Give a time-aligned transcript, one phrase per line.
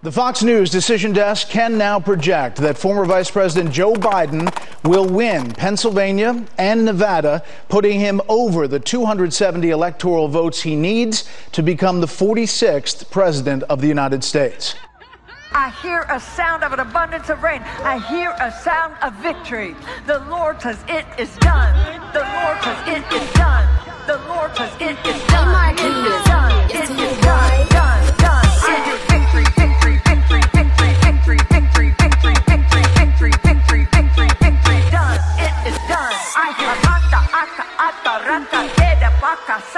[0.00, 4.48] The Fox News decision desk can now project that former Vice President Joe Biden
[4.88, 11.64] will win Pennsylvania and Nevada, putting him over the 270 electoral votes he needs to
[11.64, 14.76] become the 46th President of the United States.
[15.50, 17.62] I hear a sound of an abundance of rain.
[17.82, 19.74] I hear a sound of victory.
[20.06, 21.74] The Lord says it is done.
[22.12, 23.66] The Lord says it is done.
[24.06, 25.48] The Lord says it is done.
[25.50, 26.70] Oh it is done.
[26.70, 27.66] It is done.
[27.66, 27.68] Done.
[27.70, 27.77] Done.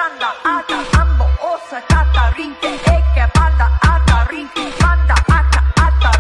[0.01, 0.31] Sanda
[1.01, 3.67] ambo osa tata eke banda
[4.81, 6.11] banda ata ata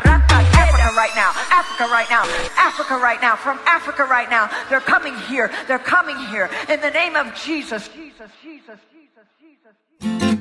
[0.62, 1.30] Africa right now.
[1.60, 2.24] Africa right now.
[2.58, 3.36] Africa right now.
[3.36, 4.50] From Africa right now.
[4.68, 5.50] They're coming here.
[5.66, 6.50] They're coming here.
[6.68, 7.88] In the name of Jesus.
[7.88, 8.30] Jesus.
[8.42, 8.80] Jesus.
[8.92, 9.26] Jesus.
[10.00, 10.40] Jesus.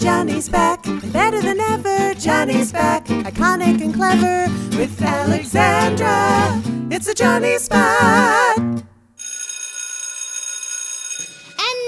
[0.00, 0.82] Johnny's back,
[1.12, 2.14] better than ever.
[2.14, 4.48] Johnny's back, iconic and clever.
[4.78, 8.80] With Alexandra, it's a Johnny Spot.
[11.62, 11.78] And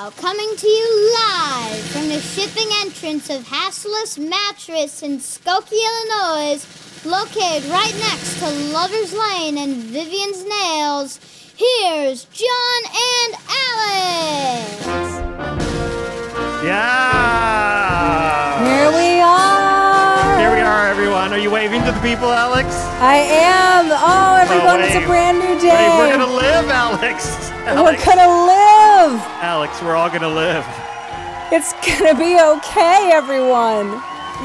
[0.00, 6.64] now, coming to you live from the shipping entrance of Hassless Mattress in Skokie, Illinois,
[7.04, 11.20] located right next to Lover's Lane and Vivian's Nails,
[11.54, 13.34] here's John and
[13.76, 14.86] Alex.
[16.64, 18.49] Yeah.
[21.60, 22.68] Waving to the people, Alex?
[23.04, 23.92] I am.
[23.92, 25.76] Oh, everyone, it's a brand new day.
[25.76, 27.50] Wait, we're gonna live, Alex.
[27.60, 29.20] We're gonna live.
[29.42, 30.64] Alex, we're all gonna live.
[31.52, 33.90] It's gonna be okay, everyone.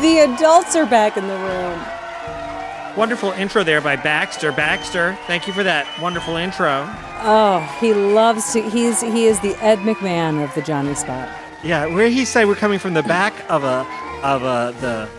[0.02, 2.98] The adults are back in the room.
[2.98, 4.52] Wonderful intro there by Baxter.
[4.52, 6.86] Baxter, thank you for that wonderful intro.
[7.24, 8.70] Oh, he loves to.
[8.70, 11.30] He's he is the Ed McMahon of the Johnny Spot.
[11.64, 13.88] Yeah, where he say we're coming from the back of a
[14.22, 15.10] of a the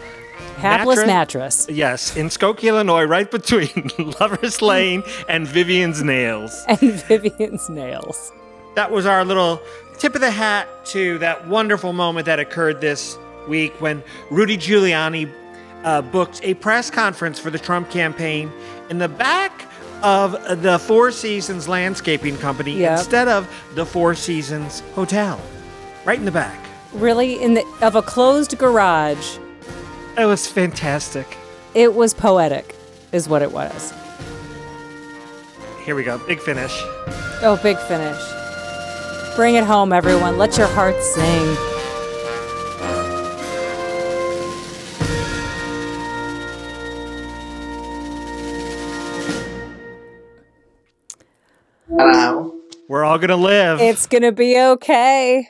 [0.58, 1.66] Hapless mattress.
[1.68, 6.64] Yes, in Skokie, Illinois, right between Lover's Lane and Vivian's Nails.
[6.68, 6.78] and
[7.08, 8.32] Vivian's nails.
[8.74, 9.60] That was our little
[9.98, 13.16] tip of the hat to that wonderful moment that occurred this
[13.48, 15.30] week when Rudy Giuliani
[15.84, 18.50] uh, booked a press conference for the Trump campaign
[18.90, 19.66] in the back
[20.02, 20.32] of
[20.62, 22.98] the Four Seasons Landscaping Company Yep.
[22.98, 25.40] instead of the Four Seasons Hotel,
[26.04, 26.58] right in the back.
[26.92, 29.38] Really, in the of a closed garage,
[30.18, 31.36] It was fantastic.
[31.74, 32.74] it was poetic,
[33.12, 33.92] is what it was.
[35.84, 36.72] Here we go, big finish.
[37.42, 38.18] Oh, big finish.
[39.36, 40.38] Bring it home, everyone.
[40.38, 41.56] Let your heart sing.
[51.88, 52.54] Hello.
[52.88, 53.80] We're all gonna live.
[53.80, 55.48] It's gonna be okay.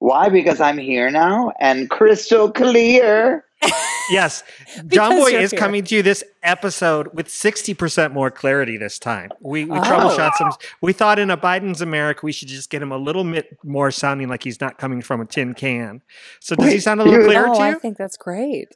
[0.00, 0.28] Why?
[0.28, 3.44] Because I'm here now and crystal clear.
[4.10, 4.42] Yes,
[4.86, 5.60] John Boy is here.
[5.60, 9.28] coming to you this episode with sixty percent more clarity this time.
[9.42, 9.82] We we Oh.
[9.82, 10.50] troubleshot some.
[10.80, 13.90] We thought in a Biden's America we should just get him a little bit more
[13.90, 16.00] sounding like he's not coming from a tin can.
[16.40, 18.68] So does he sound a little clearer Oh, to I think that's great.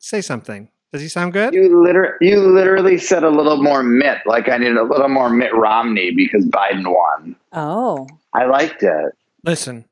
[0.00, 0.70] Say something.
[0.92, 1.54] Does he sound good?
[1.54, 5.30] You liter- you literally said a little more Mitt, like I needed a little more
[5.30, 7.36] Mitt Romney because Biden won.
[7.52, 8.08] Oh.
[8.34, 9.12] I liked it.
[9.44, 9.84] Listen,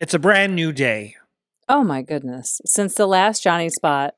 [0.00, 1.16] it's a brand new day.
[1.68, 2.60] Oh my goodness.
[2.64, 4.14] Since the last Johnny spot,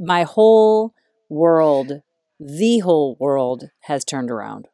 [0.00, 0.94] my whole
[1.28, 2.02] world,
[2.40, 4.68] the whole world has turned around.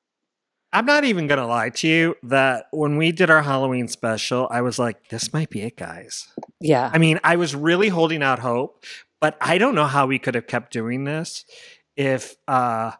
[0.72, 4.60] I'm not even gonna lie to you that when we did our Halloween special, I
[4.60, 6.28] was like, "This might be it, guys."
[6.60, 6.90] Yeah.
[6.92, 8.84] I mean, I was really holding out hope,
[9.20, 11.44] but I don't know how we could have kept doing this
[11.96, 12.92] if uh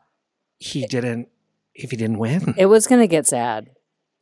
[0.59, 1.29] he didn't
[1.75, 2.55] if he didn't win.
[2.57, 3.71] It was going to get sad.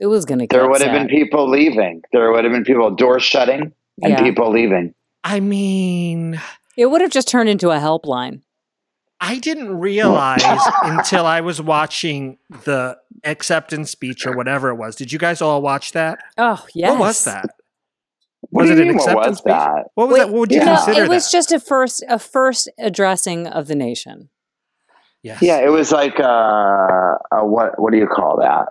[0.03, 2.03] It was going to get There would have been people leaving.
[2.13, 4.21] There would have been people doors shutting and Yeah.
[4.21, 4.95] people leaving.
[5.23, 6.41] I mean,
[6.77, 8.41] It would have just turned into a helpline.
[9.21, 10.43] I didn't realize
[10.83, 14.97] until I was watching the acceptance speech or whatever it was.
[14.97, 16.19] Did you guys all watch that?
[16.37, 16.91] Oh, yes.
[16.91, 17.51] What was that?
[18.51, 19.53] What was do it you an mean, what acceptance was speech?
[19.53, 19.85] that?
[19.95, 20.29] What was Wait, that?
[20.31, 20.65] What would you yeah.
[20.65, 21.31] No, consider it was that?
[21.33, 24.31] just a first a first addressing of the nation.
[25.23, 25.41] yes.
[25.41, 26.25] Yeah, it was like uh,
[27.31, 27.79] a what?
[27.81, 28.71] What do you call that?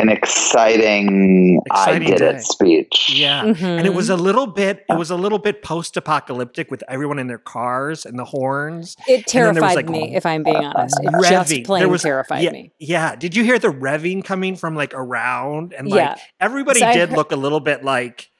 [0.00, 2.36] An exciting, Exciting "I did day.
[2.36, 3.10] it" speech.
[3.14, 3.44] Yeah.
[3.44, 7.26] And it was a little bit it was a little bit post-apocalyptic with everyone in
[7.26, 8.96] their cars and the horns.
[9.06, 10.98] It And then there was, terrified like, me, if I'm being honest.
[11.02, 11.28] It revving.
[11.30, 12.72] just plain There was- terrified yeah, me.
[12.78, 13.14] Yeah.
[13.16, 15.74] Did you hear the revving coming from like around?
[15.76, 16.16] And like Yeah.
[16.40, 18.30] everybody So did heard- look a little bit like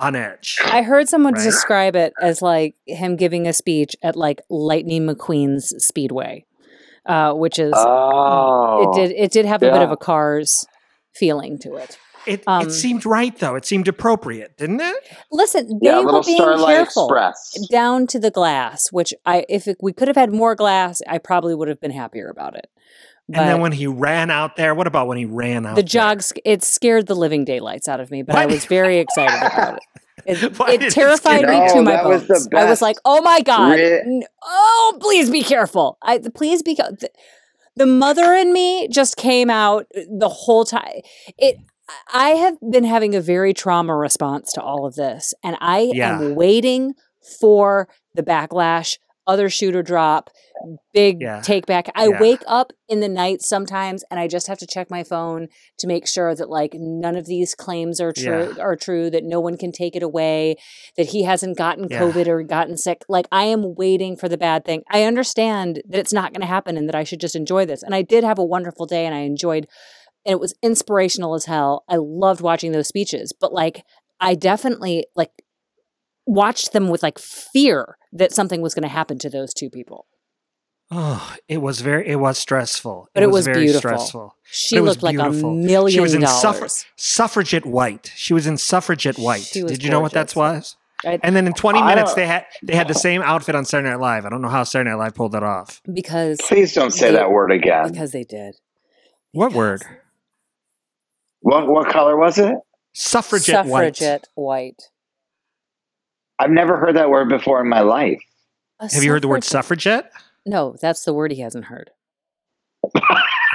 [0.00, 0.58] on edge.
[0.64, 1.44] I heard someone Right.
[1.44, 6.44] describe it as like him giving a speech at like Lightning McQueen's Speedway,
[7.06, 10.66] uh, which is Oh, it did it did have a bit of a Cars
[11.14, 11.98] feeling to it.
[12.26, 13.54] It, Um, it seemed right though.
[13.54, 14.96] It seemed appropriate, didn't it?
[15.30, 17.68] Listen, they Yeah, were little being Starlight careful Express.
[17.70, 21.18] down to the glass, which I if it, we could have had more glass, I
[21.18, 22.66] probably would have been happier about it.
[23.28, 25.82] But and then when he ran out there, what about when he ran out the
[25.82, 25.88] there?
[25.88, 29.74] jog it scared the living daylights out of me, but I was very excited about
[29.74, 29.82] it.
[30.26, 30.42] It,
[30.82, 31.68] it terrified me you?
[31.74, 32.48] to my that was bones.
[32.54, 33.78] I was like, "Oh my god!
[33.78, 35.98] Re- oh, please be careful!
[36.02, 36.92] I please be." ca-
[37.76, 41.00] The, the mother in me just came out uh, the whole time.
[41.38, 41.58] It.
[42.14, 46.18] I have been having a very trauma response to all of this, and I Yeah.
[46.18, 46.94] am waiting
[47.40, 50.30] for the backlash, other shooter drop,
[50.92, 51.40] big Yeah.
[51.40, 51.90] take back.
[51.94, 52.20] I Yeah.
[52.20, 55.48] wake up in the night sometimes, and I just have to check my phone
[55.78, 59.40] to make sure that like none of these claims are true are true that no
[59.40, 60.56] one can take it away
[60.96, 62.00] that he hasn't gotten Yeah.
[62.00, 65.98] covid or gotten sick like i am waiting for the bad thing i understand that
[65.98, 68.24] it's not going to happen and that i should just enjoy this and i did
[68.24, 69.66] have a wonderful day and i enjoyed
[70.24, 73.82] and it was inspirational as hell i loved watching those speeches but like
[74.20, 75.30] i definitely like
[76.26, 80.06] watched them with like fear that something was going to happen to those two people
[80.90, 82.06] Oh, it was very.
[82.06, 83.08] It was stressful.
[83.14, 83.78] But it was very beautiful.
[83.80, 84.36] stressful.
[84.44, 85.54] she But looked like a beautiful.
[85.54, 88.12] million She was in dollars suffra- suffragette white.
[88.14, 89.40] She was in suffragette white.
[89.40, 90.76] She was Did you know what that was?
[91.04, 93.64] I- And then in 20 I minutes, they had they had the same outfit on
[93.64, 94.26] Saturday Night Live.
[94.26, 95.80] I don't know how Saturday Night Live pulled that off.
[95.92, 97.90] because Please don't say They- that word again.
[97.90, 98.56] because they did
[99.32, 99.82] What word?
[101.40, 102.56] What what color was it?
[102.92, 103.96] Suffragette, white.
[103.96, 104.82] suffragette white.
[106.38, 108.20] I've never heard that word before in my life.
[108.80, 110.22] A Have you heard the word suffragette- suffragette?
[110.46, 111.90] No, that's the word he hasn't heard.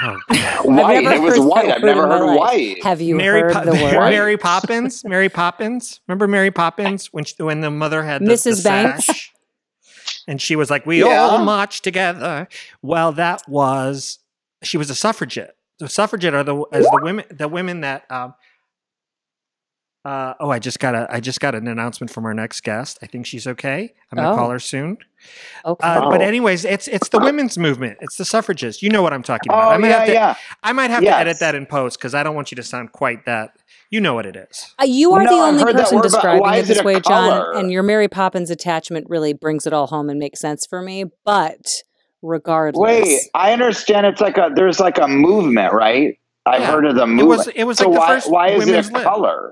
[0.01, 0.17] Oh,
[0.63, 1.03] White.
[1.03, 1.69] It was white.
[1.69, 2.81] I've never heard white.
[2.85, 4.09] Have you Mary, heard Po- the word?
[4.11, 5.03] Mary Poppins.
[5.03, 5.99] Mary Poppins.
[6.07, 8.63] Remember Mary Poppins when she, when the mother had the, the Mrs.
[8.63, 9.07] Banks?
[9.07, 9.33] sash?
[10.25, 11.19] and she was like, "We Yeah.
[11.23, 12.47] all march together."
[12.81, 14.19] Well, that was
[14.63, 15.55] she was a suffragette.
[15.79, 18.09] The suffragette are the as the women the women that.
[18.09, 18.35] Um,
[20.05, 22.97] uh, oh, I just got a I just got an announcement from our next guest.
[23.01, 23.93] I think she's okay.
[24.11, 24.35] I'm gonna Oh.
[24.35, 24.97] call her soon.
[25.65, 25.85] Okay.
[25.87, 26.25] Uh, But Oh.
[26.25, 27.97] anyways, it's it's the women's movement.
[28.01, 28.81] It's the suffragists.
[28.81, 29.67] You know what I'm talking about.
[29.67, 30.35] Oh I might yeah, have to, yeah.
[30.63, 31.15] I might have Yes.
[31.15, 33.51] to edit that in post because I don't want you to sound quite that.
[33.91, 34.73] You know what it is.
[34.79, 37.71] Uh, you are No, the only person describing why it this a way, John, and
[37.71, 41.05] your Mary Poppins attachment really brings it all home and makes sense for me.
[41.25, 41.81] But
[42.21, 44.05] regardless, Wait, I understand.
[44.05, 46.18] It's like a there's like a movement, right?
[46.45, 46.71] I've Yeah.
[46.71, 48.71] heard of the It was it was so like the why first why is it
[48.71, 49.03] women's a lib.
[49.03, 49.51] color?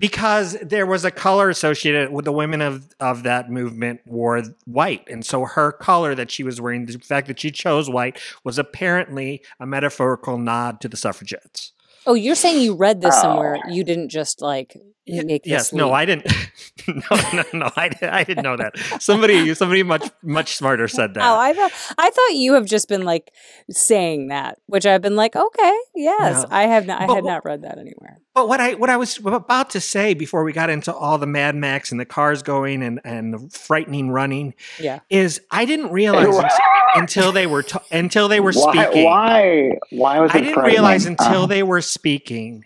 [0.00, 5.06] because there was a color associated with the women of of that movement wore white,
[5.08, 8.58] and so her color that she was wearing, the fact that she chose white, was
[8.58, 11.72] apparently a metaphorical nod to the suffragettes.
[12.06, 13.22] oh, you're saying you read this oh.
[13.22, 13.58] somewhere?
[13.64, 13.70] Oh.
[13.70, 15.92] You didn't just like make this Yes, no.
[15.92, 16.26] I didn't.
[16.86, 18.78] no, no, no, I, I didn't know that.
[19.00, 21.22] Somebody, somebody much much smarter said that.
[21.24, 23.32] Oh, I thought I thought you have just been like
[23.70, 26.48] saying that, which I've been like, okay, yes, No.
[26.50, 27.02] I have not.
[27.02, 28.20] I But had not read that anywhere.
[28.34, 31.26] But what I what I was about to say before we got into all the
[31.26, 35.00] Mad Max and the cars going and and the frightening running Yeah.
[35.10, 36.48] is I didn't realize un-
[36.94, 39.04] until they were ta- until they were Why, speaking.
[39.04, 39.70] why?
[39.90, 42.64] Why was it I didn't realize until Uh, they were speaking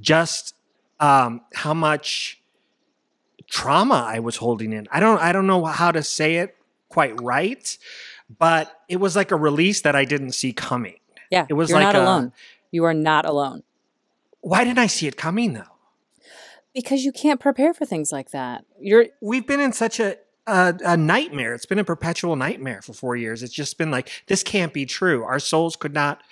[0.00, 0.53] just
[1.04, 2.40] um, how much
[3.48, 4.86] trauma I was holding in.
[4.90, 6.56] I don't I don't know how to say it
[6.88, 7.76] quite right,
[8.38, 10.96] but it was like a release that I didn't see coming.
[11.30, 12.32] Yeah, It was you're like not a- alone.
[12.70, 13.62] You are not alone
[14.40, 15.62] Why didn't I see it coming though?
[16.74, 18.64] because you can't prepare for things like that.
[18.80, 21.54] You're we've been in such a, a a nightmare.
[21.54, 23.42] It's been a perpetual nightmare for four years.
[23.44, 25.22] It's just been like this can't be true.
[25.24, 26.22] Our souls could not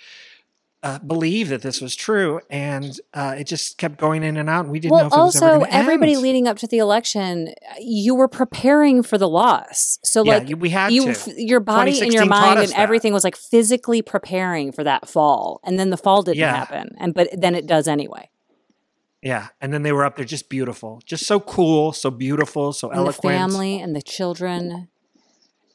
[0.83, 4.65] uh, believe that this was true, and uh, it just kept going in and out.
[4.65, 5.07] And we didn't know well.
[5.07, 6.21] if it was ever Also, everybody end.
[6.21, 9.97] leading up to the election, you were preparing for the loss.
[10.03, 11.09] So, yeah, like, we had you, to.
[11.11, 12.77] f- your body and your mind and that.
[12.79, 16.53] everything was like physically preparing for that fall, and then the fall didn't Yeah.
[16.55, 18.29] happen, and but then it does anyway.
[19.21, 22.89] Yeah, and then they were up there, just beautiful, just so cool, so beautiful, so
[22.89, 23.21] And eloquent.
[23.21, 24.89] the family and the children.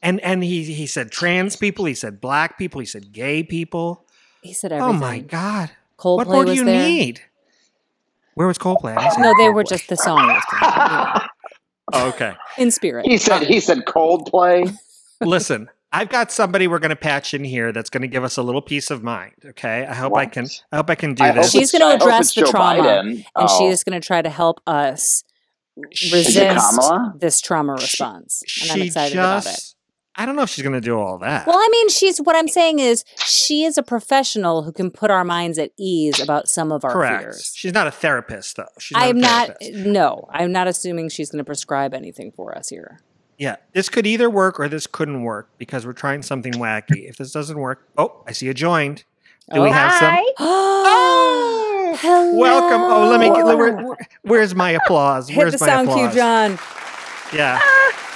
[0.03, 4.05] And and he he said trans people, he said black people, he said gay people.
[4.41, 5.71] He said Oh my god!
[5.97, 6.87] Coldplay what more do was you there.
[6.87, 7.21] need?
[8.35, 8.95] Where was Coldplay?
[8.97, 11.27] I No, they were just the song was playing,
[11.93, 12.33] Oh, okay.
[12.57, 13.05] in spirit.
[13.05, 14.73] he said he said Coldplay.
[15.21, 18.37] Listen, I've got somebody we're going to patch in here that's going to give us
[18.37, 19.33] a little peace of mind.
[19.43, 20.45] Okay, I hope I can.
[20.71, 21.51] I hope I can do I this.
[21.51, 23.25] She's gonna address the Joe trauma, Biden.
[23.35, 23.69] and she Oh.
[23.71, 25.23] is going to try to help us
[26.13, 26.79] resist
[27.17, 28.43] this trauma She- response.
[28.61, 29.73] and I'm she excited about it.
[30.19, 30.23] Just.
[30.23, 31.47] I don't know if she's going to do all that.
[31.47, 35.09] Well, I mean, she's what I'm saying is she is a professional who can put
[35.11, 37.23] our minds at ease about some of our Correct.
[37.23, 37.53] fears.
[37.55, 38.65] She's not a therapist, though.
[38.79, 39.57] She's not a I'm not.
[39.73, 42.99] No, I'm not assuming she's going to prescribe anything for us here.
[43.37, 47.07] Yeah, this could either work or this couldn't work because we're trying something wacky.
[47.09, 49.05] If this doesn't work, oh, I see you joined.
[49.53, 49.71] Do we Oh.
[49.71, 50.17] have some?
[50.39, 52.37] oh, Hello.
[52.37, 52.81] Welcome.
[52.81, 53.27] Oh, let me.
[53.27, 55.29] Get, where, where- where's my applause?
[55.29, 56.11] Hit Where's the my sound applause?
[56.11, 56.59] cue, John.
[57.33, 57.59] Yeah.
[57.61, 58.08] Ah!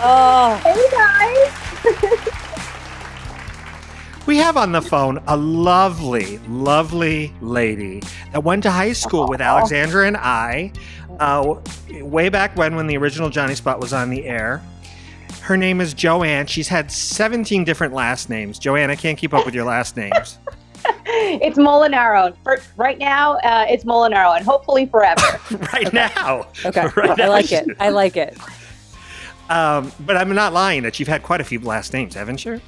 [0.00, 2.34] Oh, Hey guys.
[4.26, 8.02] We have on the phone a lovely, lovely lady
[8.32, 10.70] that went to high school with Alexandra and I,
[11.18, 11.54] uh,
[12.02, 14.62] way back when, when the original Johnny Spot was on the air.
[15.40, 16.46] Her name is Joanne.
[16.46, 18.58] She's had 17 different last names.
[18.58, 20.38] Joanne, I can't keep up with your last names.
[21.10, 22.36] It's Molinaro.
[22.44, 25.40] For, right now, uh, it's Molinaro, and hopefully forever.
[25.72, 26.46] right now.
[26.64, 26.86] okay.
[26.96, 27.28] Right I now.
[27.30, 27.66] like it.
[27.80, 28.36] I like it.
[29.50, 32.60] Um, but I'm not lying that you've had quite a few last names, haven't you?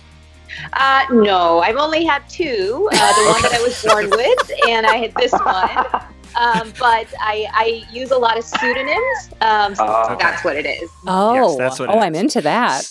[0.73, 2.89] Uh, no, I've only had two.
[2.93, 6.03] Uh, the one that I was born with, and I had this one.
[6.41, 10.17] Um, but I, I use a lot of pseudonyms, um, so Oh.
[10.17, 10.89] that's what it is.
[11.05, 12.85] Oh, that's what it oh, I'm into that.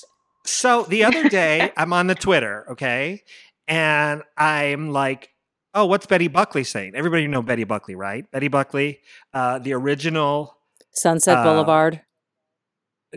[0.45, 3.23] So the other day, I'm on the Twitter, okay,
[3.65, 5.29] and I'm like,
[5.73, 8.29] "Oh, what's Betty Buckley saying?" Everybody know Betty Buckley, right?
[8.29, 8.99] Betty Buckley,
[9.33, 10.57] uh, the original.
[10.91, 12.01] Sunset Uh, Boulevard.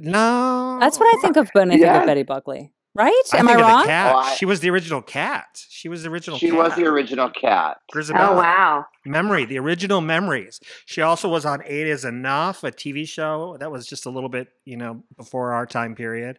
[0.01, 2.73] No, That's what I think of when I think of Betty Buckley.
[2.95, 3.11] Right?
[3.33, 3.87] I Am I think of the wrong?
[3.87, 4.15] cat.
[4.15, 5.65] Oh, I- she was the original cat.
[5.71, 6.39] She was the original.
[6.39, 6.59] She cat.
[6.59, 7.79] was the original cat.
[7.93, 8.29] Grizabella.
[8.29, 8.87] Oh wow!
[9.07, 10.61] Memory, the original memories.
[10.85, 14.29] She also was on Eight Is Enough, a TV show that was just a little
[14.29, 16.39] bit, you know, before our time period.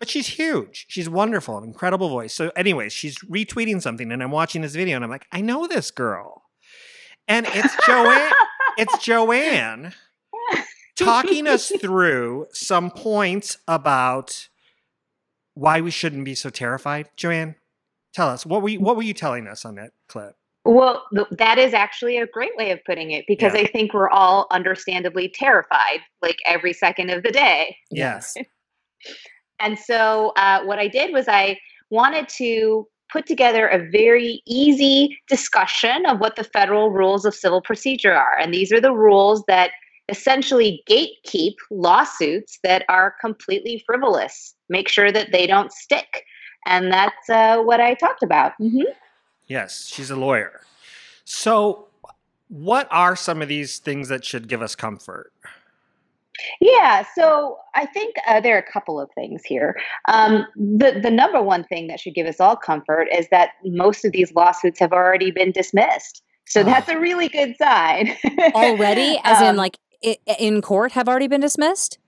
[0.00, 0.86] But she's huge.
[0.88, 2.34] She's wonderful, an incredible voice.
[2.34, 5.68] So, anyways, she's retweeting something, and I'm watching this video, and I'm like, I know
[5.68, 6.42] this girl,
[7.28, 8.32] and it's Joanne.
[8.76, 9.94] it's Joanne
[11.04, 14.48] talking us through some points about
[15.54, 17.08] why we shouldn't be so terrified.
[17.16, 17.56] Joanne,
[18.14, 20.34] tell us what were you, what were you telling us on that clip?
[20.64, 23.60] Well, th- that is actually a great way of putting it because Yeah.
[23.62, 27.76] I think we're all understandably terrified, like every second of the day.
[27.90, 28.34] Yes.
[29.60, 31.56] And so, uh, what I did was I
[31.90, 37.60] wanted to put together a very easy discussion of what the federal rules of civil
[37.60, 38.36] procedure are.
[38.38, 39.70] And these are the rules that
[40.08, 46.24] essentially gatekeep lawsuits that are completely frivolous, make sure that they don't stick.
[46.66, 48.52] And that's uh, what I talked about.
[48.58, 48.82] hmm
[49.46, 50.62] Yes, she's a lawyer.
[51.24, 51.88] So,
[52.48, 55.32] what are some of these things that should give us comfort?
[56.60, 59.76] Yeah, so I think uh, there are a couple of things here.
[60.08, 64.04] Um, the the number one thing that should give us all comfort is that most
[64.04, 66.22] of these lawsuits have already been dismissed.
[66.46, 66.64] So Oh.
[66.64, 68.16] that's a really good sign.
[68.54, 69.91] Already, as in Um, like i-
[70.38, 71.98] in court, have already been dismissed.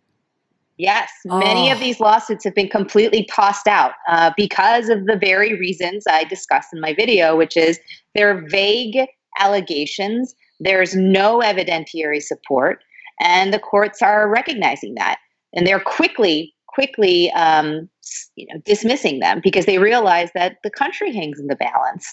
[0.77, 1.81] Yes, many of Oh.
[1.81, 6.71] these lawsuits have been completely tossed out uh, because of the very reasons I discussed
[6.73, 7.79] in my video, which is
[8.15, 9.07] they're vague
[9.39, 12.83] allegations, there's no evidentiary support,
[13.21, 15.19] and the courts are recognizing that,
[15.53, 17.89] and they're quickly, quickly, um,
[18.35, 22.13] you know, dismissing them because they realize that the country hangs in the balance.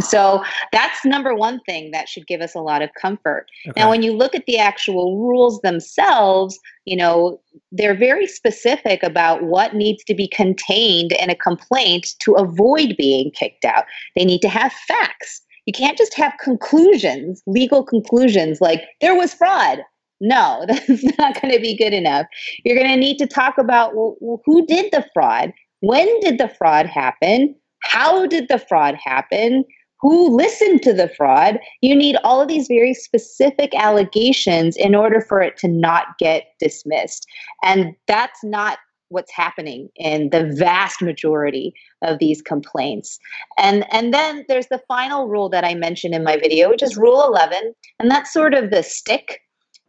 [0.00, 0.42] So
[0.72, 3.46] that's number one thing that should give us a lot of comfort.
[3.68, 3.80] Okay.
[3.80, 9.42] Now, when you look at the actual rules themselves, you know, they're very specific about
[9.42, 13.84] what needs to be contained in a complaint to avoid being kicked out.
[14.16, 15.42] They need to have facts.
[15.66, 19.80] You can't just have conclusions, legal conclusions like there was fraud.
[20.20, 22.26] No, that's not going to be good enough.
[22.64, 25.52] You're going to need to talk about well, who did the fraud?
[25.80, 27.54] When did the fraud happen?
[27.88, 29.64] How did the fraud happen?
[30.00, 31.58] Who listened to the fraud?
[31.80, 36.48] You need all of these very specific allegations in order for it to not get
[36.60, 37.26] dismissed.
[37.64, 38.78] And that's not
[39.08, 43.18] what's happening in the vast majority of these complaints.
[43.56, 46.98] And and then there's the final rule that I mentioned in my video, which is
[46.98, 49.40] rule 11, and that's sort of the stick.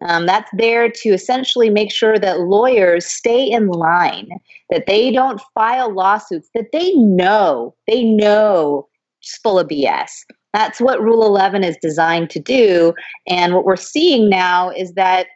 [0.02, 4.30] Um, that's there to essentially make sure that lawyers stay in line,
[4.70, 8.88] that they don't file lawsuits that they know, they know
[9.22, 10.12] is full of BS.
[10.54, 12.94] That's what Rule 11 is designed to do.
[13.28, 15.28] And what we're seeing now is that,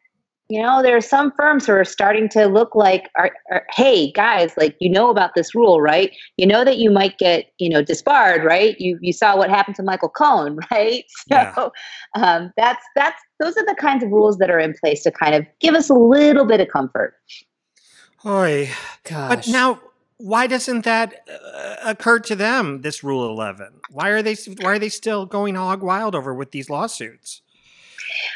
[0.54, 4.12] you know, there are some firms who are starting to look like, are, are, hey,
[4.12, 6.16] guys, like, you know about this rule, right?
[6.38, 8.80] You know that you might get, you know, disbarred, right?
[8.80, 11.06] You, you saw what happened to Michael Cohen, right?
[11.10, 11.70] So Yeah.
[12.16, 15.34] um, that's, that's, those are the kinds of rules that are in place to kind
[15.34, 17.16] of give us a little bit of comfort.
[18.24, 18.70] Oy.
[19.04, 19.30] Gosh.
[19.30, 19.82] But now,
[20.18, 22.84] why doesn't that uh, occur to them?
[22.84, 23.82] This Rule Eleven.
[23.90, 24.36] Why are they?
[24.62, 27.42] Why are they still going hog wild over with these lawsuits?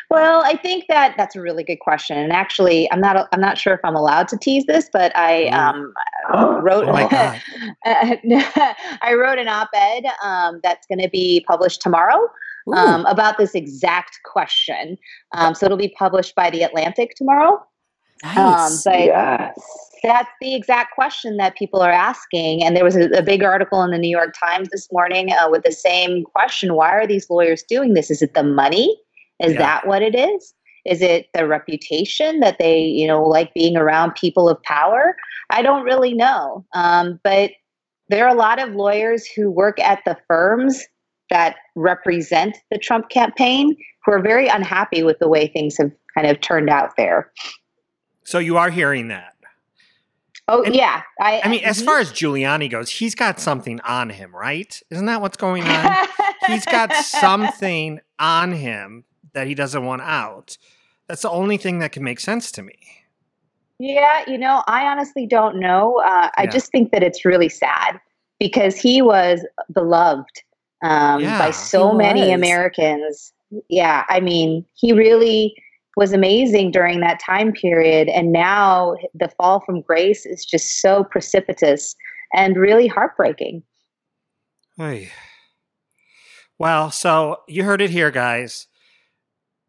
[0.09, 3.57] Well, I think that that's a really good question, and actually, I'm not I'm not
[3.57, 5.93] sure if I'm allowed to tease this, but I um,
[6.63, 7.41] wrote Oh my!
[9.01, 12.27] I wrote an op-ed um, that's going to be published tomorrow
[12.75, 14.97] um, about this exact question.
[15.33, 17.63] Um, so it'll be published by the Atlantic tomorrow.
[18.23, 18.35] Nice.
[18.83, 19.59] but Yes.
[20.03, 22.63] that's the exact question that people are asking.
[22.63, 25.49] And there was a, a big article in the New York Times this morning uh,
[25.49, 28.09] with the same question Why are these lawyers doing this?
[28.09, 28.97] Is it the money?
[29.39, 29.59] Is Yeah.
[29.59, 30.53] that what it is?
[30.85, 35.15] Is it the reputation that they, you know, like being around people of power?
[35.49, 36.65] I don't really know.
[36.73, 37.51] Um, but
[38.09, 40.85] there are a lot of lawyers who work at the firms
[41.29, 43.75] that represent the Trump campaign
[44.05, 47.31] who are very unhappy with the way things have kind of turned out there.
[48.23, 49.33] So you are hearing that.
[50.47, 51.01] Oh, And- yeah.
[51.19, 51.85] I, I mean, as mhm.
[51.85, 54.81] far as Giuliani goes, he's got something on him, right?
[54.89, 56.07] Isn't that what's going on?
[56.47, 59.03] he's got something on him
[59.33, 60.57] that he doesn't want out.
[61.07, 62.77] That's the only thing that can make sense to me.
[63.79, 66.01] Yeah, you know, I honestly don't know.
[66.05, 66.49] Uh, I Yeah.
[66.49, 67.99] just think that it's really sad
[68.39, 70.41] because he was beloved
[70.83, 71.39] um, Yeah.
[71.39, 72.31] by so many.
[72.31, 73.33] Americans.
[73.69, 75.55] Yeah, I mean, he really
[75.95, 78.07] was amazing during that time period.
[78.09, 81.95] And now the fall from grace is just so precipitous
[82.33, 83.63] and really heartbreaking.
[84.75, 85.09] Hey.
[86.59, 88.67] Well, so you heard it here, guys.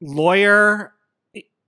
[0.00, 0.92] Lawyer,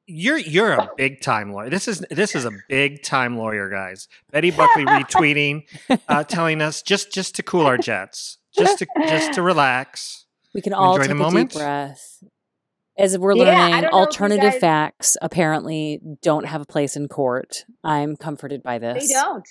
[0.07, 1.71] you're you're a big time lawyer.
[1.71, 4.09] This is this is a big time lawyer, guys.
[4.31, 5.65] Betty Buckley retweeting,
[6.09, 10.27] uh, telling us just just to cool our jets, just to just to relax.
[10.55, 11.51] We can all Enjoy take the a moment?
[11.51, 12.23] deep breath.
[12.99, 16.97] As we're learning, don't know if you alternative guys- facts apparently don't have a place
[16.97, 17.65] in court.
[17.83, 19.09] I'm comforted by this.
[19.09, 19.49] They don't.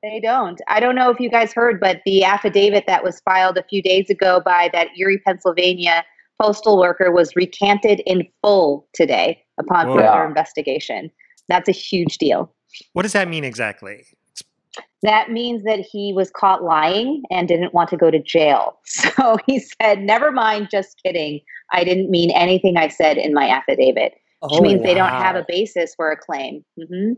[0.00, 0.60] They don't.
[0.68, 3.82] I don't know if you guys heard, but the affidavit that was filed a few
[3.82, 6.04] days ago by that Erie, Pennsylvania
[6.40, 9.96] postal worker was recanted in full today upon Whoa.
[9.96, 11.10] further investigation.
[11.48, 12.54] That's a huge deal.
[12.92, 14.04] What does that mean exactly?
[15.02, 18.78] That means that he was caught lying and didn't want to go to jail.
[19.18, 21.40] So he said, Never mind, just kidding.
[21.72, 25.34] I didn't mean anything I said in my affidavit, which Oh, means they don't have
[25.34, 26.64] a basis for a claim.
[26.76, 27.12] hmm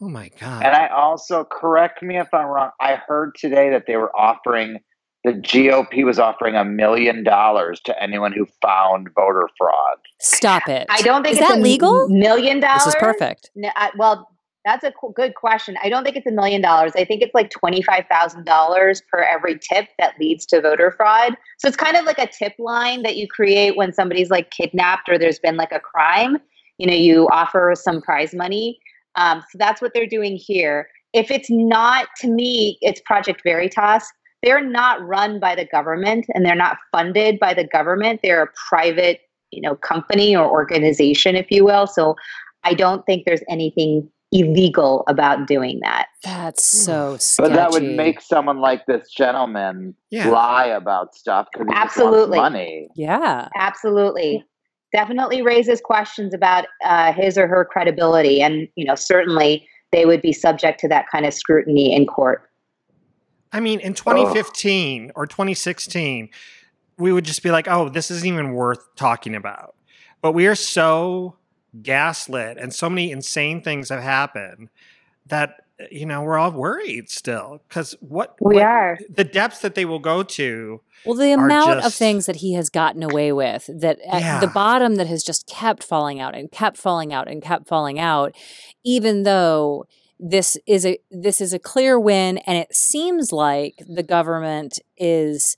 [0.00, 0.64] Oh my god!
[0.64, 2.70] And I also correct me if I'm wrong.
[2.80, 4.78] I heard today that they were offering
[5.24, 9.96] the GOP was offering a million dollars to anyone who found voter fraud.
[10.20, 10.86] Stop it.
[10.90, 12.08] I don't think Is it's that a legal?
[12.08, 12.84] million dollars.
[12.84, 13.50] This is perfect.
[13.56, 14.30] No, I, well,
[14.66, 15.76] that's a qu- good question.
[15.82, 16.92] I don't think it's a million dollars.
[16.94, 21.36] I think it's like twenty-five thousand dollars per every tip that leads to voter fraud.
[21.58, 25.08] So it's kind of like a tip line that you create when somebody's like kidnapped
[25.08, 26.38] or there's been like a crime.
[26.78, 28.78] You know, you offer some prize money.
[29.16, 30.88] Um, so that's what they're doing here.
[31.12, 34.10] If it's not, to me, it's Project Veritas.
[34.44, 38.20] They're not run by the government and they're not funded by the government.
[38.22, 41.86] They're a private, you know, company or organization, if you will.
[41.86, 42.14] So
[42.62, 46.08] I don't think there's anything illegal about doing that.
[46.24, 47.48] That's so sketchy.
[47.50, 50.28] But that would make someone like this gentleman Yeah.
[50.28, 52.38] lie about stuff because he just Absolutely.
[52.38, 52.88] wants money.
[52.96, 53.48] Yeah.
[53.56, 54.44] Absolutely.
[54.92, 58.42] Definitely raises questions about uh, his or her credibility.
[58.42, 62.48] And, you know, certainly they would be subject to that kind of scrutiny in court.
[63.54, 66.28] I mean, in 2015 or 2016,
[66.98, 69.74] we would just be like, "Oh, this isn't even worth talking about."
[70.20, 71.36] But we are so
[71.82, 74.68] gaslit, and so many insane things have happened
[75.26, 78.98] that you know we're all worried still because what We what- are.
[79.08, 80.80] the depths that they will go to.
[81.04, 84.40] Well, the are amount of things that he has gotten away with, that at Yeah.
[84.40, 87.98] the bottom that has just kept falling out and kept falling out and kept falling
[88.00, 88.34] out,
[88.84, 89.84] even though
[90.18, 95.56] this is a this is a clear win, and it seems like the government is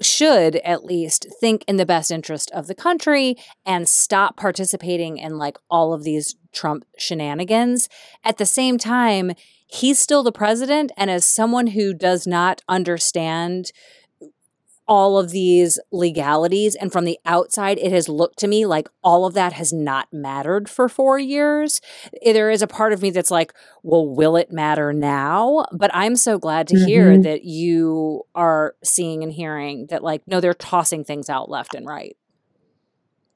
[0.00, 5.38] should at least think in the best interest of the country and stop participating in
[5.38, 7.88] like all of these Trump shenanigans.
[8.24, 9.32] At the same time,
[9.66, 13.70] he's still the president, and as someone who does not understand
[14.86, 19.24] all of these legalities and from the outside it has looked to me like all
[19.26, 21.80] of that has not mattered for 4 years
[22.24, 26.16] there is a part of me that's like well will it matter now but i'm
[26.16, 27.22] so glad to hear Mhm.
[27.22, 31.86] that you are seeing and hearing that like no they're tossing things out left and
[31.86, 32.16] right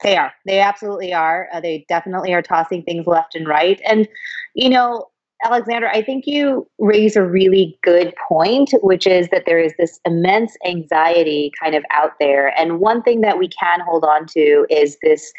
[0.03, 0.33] They are.
[0.45, 1.49] They absolutely are.
[1.51, 3.81] Uh, they definitely are tossing things left and right.
[3.85, 4.07] And,
[4.53, 5.07] you know,
[5.43, 9.99] Alexander, I think you raise a really good point, which is that there is this
[10.05, 12.59] immense anxiety kind of out there.
[12.59, 15.31] And one thing that we can hold on to is this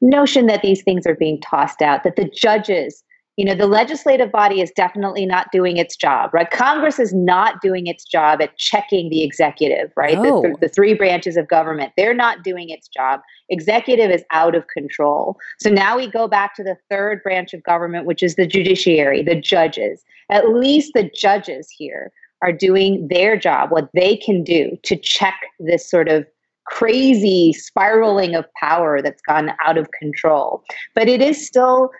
[0.00, 3.02] notion that these things are being tossed out, that the judges,
[3.38, 6.50] you know, the legislative body is definitely not doing its job, right?
[6.50, 10.16] Congress is not doing its job at checking the executive, right?
[10.20, 14.66] The- the three branches of government, they're not doing its job executive is out of
[14.66, 15.36] control.
[15.60, 19.22] So now we go back to the third branch of government, which is the judiciary,
[19.22, 20.04] the judges.
[20.30, 22.10] At least the judges here
[22.42, 26.26] are doing their job, what they can do to check this sort of
[26.64, 30.62] crazy spiraling of power that's gone out of control.
[30.94, 31.90] But it is still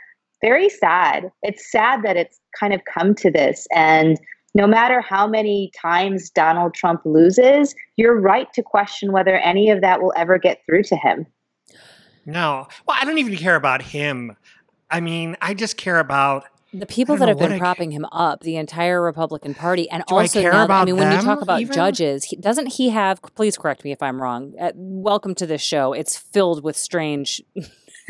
[0.40, 1.30] very sad.
[1.42, 3.66] It's sad that it's kind of come to this.
[3.74, 4.18] And
[4.54, 9.80] no matter how many times Donald Trump loses, you're right to question whether any of
[9.82, 11.26] that will ever get through to him.
[12.26, 12.66] No.
[12.86, 14.36] Well, I don't even care about him.
[14.90, 17.90] I mean, I just care about the people that don't have been what I- propping
[17.92, 20.96] him up, the entire Republican Party, and Do I also care now, I about mean,
[20.96, 21.72] when you talk about even?
[21.74, 23.22] judges, he, doesn't he have?
[23.34, 24.52] Please correct me if I'm wrong.
[24.60, 25.92] Uh, welcome to this show.
[25.94, 27.42] It's filled with strange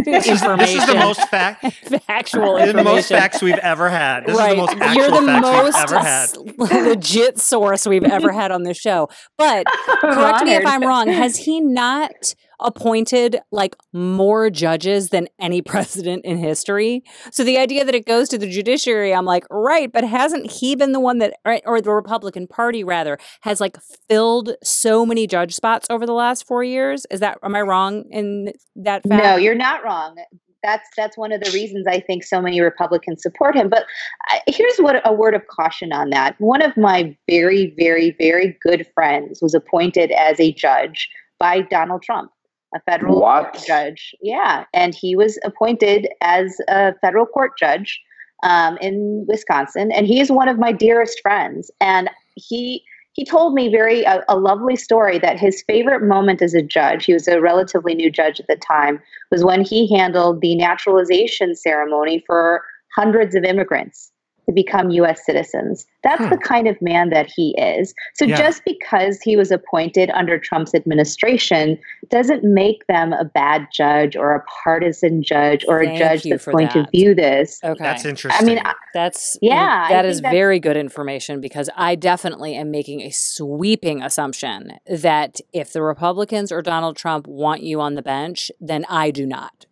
[0.04, 0.74] this is, information.
[0.74, 1.64] this is the most fact
[2.06, 4.26] factual the most facts we've ever had.
[4.26, 4.50] This right.
[4.50, 6.72] is the most actual You're the facts most we've ever had.
[6.72, 9.08] s- legit source we've ever had on this show.
[9.36, 9.66] But
[10.00, 10.66] correct me if.
[10.66, 11.08] I'm wrong.
[11.08, 17.02] Has he not appointed like more judges than any president in history?
[17.30, 20.74] So the idea that it goes to the judiciary, I'm like, right, but hasn't he
[20.74, 25.54] been the one that, or- the Republican Party rather, has like filled so many judge
[25.54, 27.06] spots over the last four years?
[27.10, 29.22] Is that, am I wrong in that fact?
[29.22, 30.16] No, you're not wrong.
[30.62, 33.68] That's that's one of the reasons I think so many Republicans support him.
[33.68, 33.86] But
[34.26, 36.34] I, here's what a word of caution on that.
[36.40, 42.02] One of my very, very, very good friends was appointed as a judge by Donald
[42.02, 42.32] Trump,
[42.74, 44.14] a federal judge.
[44.20, 48.00] Yeah, and he was appointed as a federal court judge
[48.42, 51.70] um, in Wisconsin, and he is one of my dearest friends.
[51.80, 52.84] And he
[53.18, 57.04] he told me very a, a lovely story that his favorite moment as a judge
[57.04, 59.00] he was a relatively new judge at the time
[59.32, 62.62] was when he handled the naturalization ceremony for
[62.94, 64.12] hundreds of immigrants
[64.48, 65.86] to become US citizens.
[66.02, 66.30] That's Hmm.
[66.30, 67.92] the kind of man that he is.
[68.14, 68.36] So Yeah.
[68.38, 74.34] just because he was appointed under Trump's administration doesn't make them a bad judge or
[74.34, 77.60] a partisan judge or Thank a judge that's for going to view this.
[77.62, 77.82] Okay.
[77.84, 78.42] That's interesting.
[78.42, 78.60] I mean,
[78.94, 83.10] That's Yeah, that think is that's- very good information because I definitely am making a
[83.10, 88.86] sweeping assumption that if the Republicans or Donald Trump want you on the bench, then
[88.88, 89.66] I do not.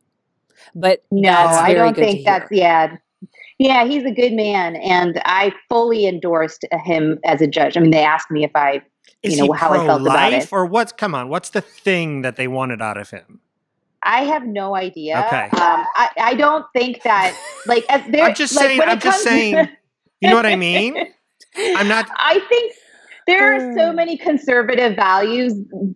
[0.74, 2.58] But No, that's I don't good think that's hear.
[2.58, 2.96] yeah.
[3.58, 7.76] Yeah, he's a good man, and I fully endorsed him as a judge.
[7.76, 8.82] I mean, they asked me if I,
[9.22, 10.52] is you know, how I felt about it.
[10.52, 10.92] or what's?
[10.92, 13.40] Come on, what's the thing that they wanted out of him?
[14.02, 15.24] I have no idea.
[15.26, 15.44] Okay.
[15.44, 18.24] Um, I, I don't think that like as there.
[18.24, 18.80] I'm just like, saying.
[18.82, 19.68] I'm just saying.
[20.20, 20.96] You know what I mean?
[21.56, 22.08] I'm not.
[22.16, 22.74] I think
[23.26, 25.54] there are so many conservative values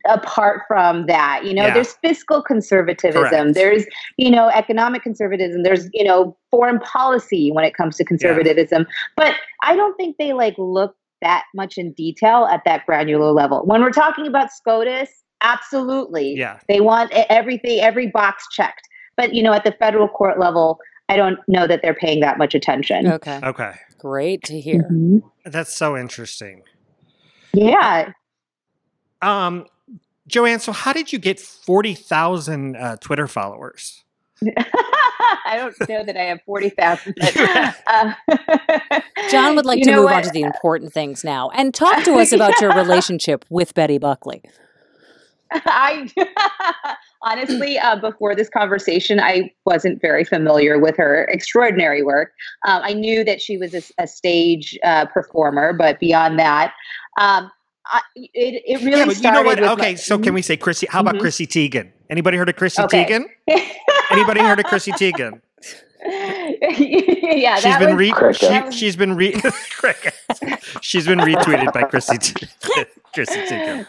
[0.08, 1.44] apart from that.
[1.44, 1.74] You know, Yeah.
[1.74, 3.54] there's fiscal conservatism, Correct.
[3.54, 8.86] there's, you know, economic conservatism, there's, you know, foreign policy when it comes to conservatism.
[9.16, 13.62] But I don't think they like look that much in detail at that granular level.
[13.64, 15.08] When we're talking about SCOTUS,
[15.42, 16.34] absolutely.
[16.36, 16.58] Yeah.
[16.68, 18.88] They want everything, every box checked.
[19.16, 22.38] But, you know, at the federal court level, I don't know that they're paying that
[22.38, 23.06] much attention.
[23.06, 23.40] Okay.
[23.42, 24.88] Okay, Great to hear.
[24.90, 25.22] Mhm.
[25.44, 26.62] that's so interesting.
[27.52, 28.12] Yeah.
[29.22, 29.66] Um,
[30.26, 34.04] Joanne, so how did you get forty thousand uh, Twitter followers?
[35.44, 37.14] I don't know that I have 40,000.
[37.18, 37.36] but,
[37.86, 40.14] uh, John would like to move what?
[40.14, 43.98] on to the important things now and talk to us about your relationship with Betty
[43.98, 44.42] Buckley.
[45.52, 46.08] I
[47.22, 52.32] honestly, uh, before this conversation, I wasn't very familiar with her extraordinary work.
[52.66, 56.72] Um, I knew that she was a, a stage uh, performer, but beyond that,
[57.20, 57.50] um,
[57.86, 59.58] I, it, it really yeah, but you know what?
[59.62, 60.86] Okay, my- so can we say Chrissy?
[60.90, 61.20] How about Mhm.
[61.20, 61.90] Chrissy Teigen?
[62.08, 63.04] Anybody heard of Chrissy Okay.
[63.04, 63.24] Teigen?
[64.10, 65.40] Anybody heard of Chrissy Teigen?
[66.02, 69.34] yeah, She's that been re- that was- she, has been re-
[70.80, 72.46] she's been retweeted by Chrissy Te-
[73.14, 73.86] Chrissy Teigen.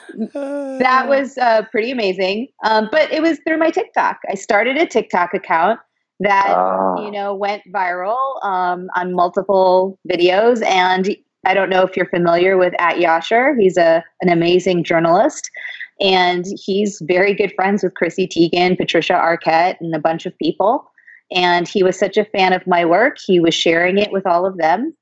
[0.80, 2.48] that was uh, pretty amazing.
[2.64, 4.20] Um, but it was through my TikTok.
[4.30, 5.80] I started a TikTok account
[6.20, 7.04] that Oh.
[7.06, 10.64] you know went viral um, on multiple videos.
[10.66, 13.60] And I don't know if you're familiar with At Yashar.
[13.60, 15.50] He's a an amazing journalist,
[16.00, 20.90] and he's very good friends with Chrissy Teigen, Patricia Arquette, and a bunch of people.
[21.32, 23.18] And he was such a fan of my work.
[23.26, 24.96] He was sharing it with all of them,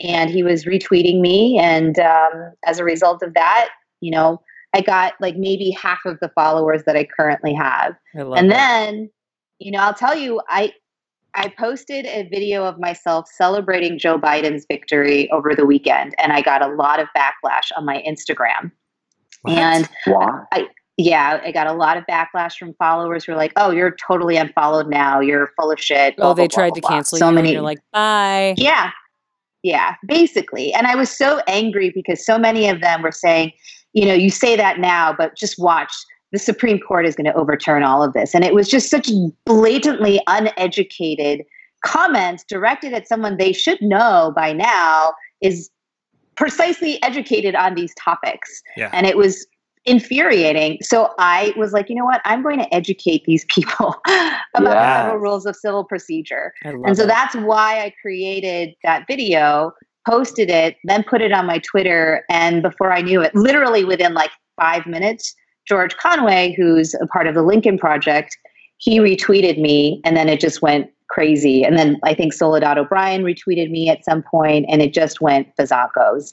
[0.00, 1.58] and he was retweeting me.
[1.58, 3.68] And um, as a result of that,
[4.00, 4.40] you know,
[4.74, 7.94] I got like maybe half of the followers that I currently have.
[8.18, 8.56] I And that.
[8.88, 9.10] then,
[9.58, 10.72] you know, I'll tell you, I
[11.36, 16.40] I posted a video of myself celebrating Joe Biden's victory over the weekend, and I
[16.40, 18.72] got a lot of backlash on my Instagram.
[19.42, 19.58] What?
[19.58, 20.68] And Why?
[20.96, 24.36] yeah, I got a lot of backlash from followers who are like, "Oh, you're totally
[24.36, 25.20] unfollowed now.
[25.20, 27.28] You're full of shit." oh, blah, they blah, tried blah, to blah, blah." cancel so
[27.28, 27.48] you, many.
[27.48, 28.54] and you're like, bye.
[28.56, 28.90] Yeah.
[29.62, 30.72] Yeah, basically.
[30.72, 33.52] And I was so angry because so many of them were saying,
[33.94, 35.92] you know, you say that now, but just watch.
[36.32, 38.34] The Supreme Court is going to overturn all of this.
[38.34, 39.08] And it was just such
[39.44, 41.42] blatantly uneducated
[41.84, 45.70] comments directed at someone they should know by now is
[46.36, 48.62] precisely educated on these topics.
[48.76, 48.90] Yeah.
[48.92, 49.46] And it was
[49.86, 50.78] infuriating.
[50.82, 52.20] So I was like, you know what?
[52.24, 56.52] I'm going to educate these people about the federal rules of civil procedure.
[56.64, 57.06] And so it.
[57.06, 59.72] that's why I created that video,
[60.06, 62.24] posted it, then put it on my Twitter.
[62.28, 65.34] And before I knew it, literally within like five minutes,
[65.66, 68.36] George Conway, who's a part of the Lincoln Project,
[68.78, 71.62] he retweeted me and then it just went crazy.
[71.62, 75.48] And then I think Soledad O'Brien retweeted me at some point and it just went
[75.56, 76.30] bazackos.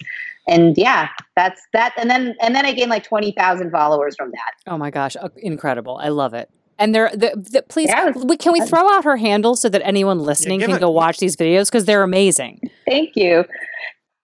[0.47, 1.93] And yeah, that's that.
[1.97, 4.71] And then and then I gained like twenty thousand followers from that.
[4.71, 5.97] Oh my gosh, uh, incredible!
[5.97, 6.49] I love it.
[6.79, 9.81] And there, the, the, please, Yeah, was can we throw out her handle so that
[9.85, 12.59] anyone listening give can it- go watch these videos because they're amazing.
[12.85, 13.45] Thank you.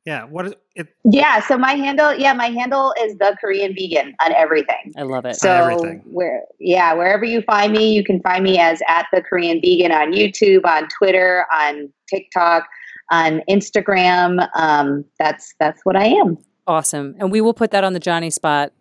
[0.10, 0.24] Yeah.
[0.24, 0.88] What is it?
[1.04, 4.92] Yeah, so my handle, yeah, my handle is the Korean vegan on everything.
[4.98, 5.36] I love it.
[5.36, 6.02] So everything.
[6.06, 9.92] where yeah, wherever you find me, you can find me as at the Korean vegan
[9.92, 12.68] on YouTube, on Twitter, on TikTok,
[13.12, 14.50] on Instagram.
[14.56, 16.40] Um, that's that's what I am.
[16.66, 18.74] awesome, and we will put that on the Johnny Spot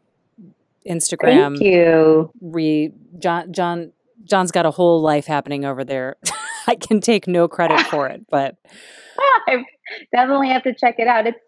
[0.89, 1.59] Instagram.
[1.59, 2.33] Thank you.
[2.41, 3.93] Re John John
[4.25, 6.17] John's got a whole life happening over there.
[6.67, 8.57] I can take no credit for it, but
[9.19, 9.65] I
[10.13, 11.27] definitely have to check it out.
[11.27, 11.39] It's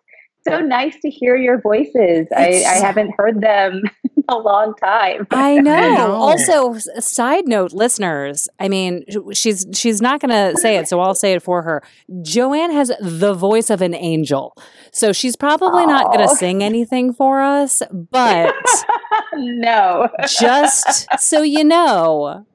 [0.47, 2.27] so nice to hear your voices.
[2.35, 3.83] I, I haven't heard them
[4.17, 5.27] in a long time.
[5.31, 5.95] I know.
[5.95, 6.13] know.
[6.13, 8.49] Also, side note, listeners.
[8.59, 11.83] I mean, she's she's not going to say it, so I'll say it for her.
[12.23, 14.57] Joanne has the voice of an angel,
[14.93, 17.83] so she's probably not going to sing anything for us.
[17.93, 18.55] But
[19.35, 20.09] no.
[20.27, 22.47] just so you know,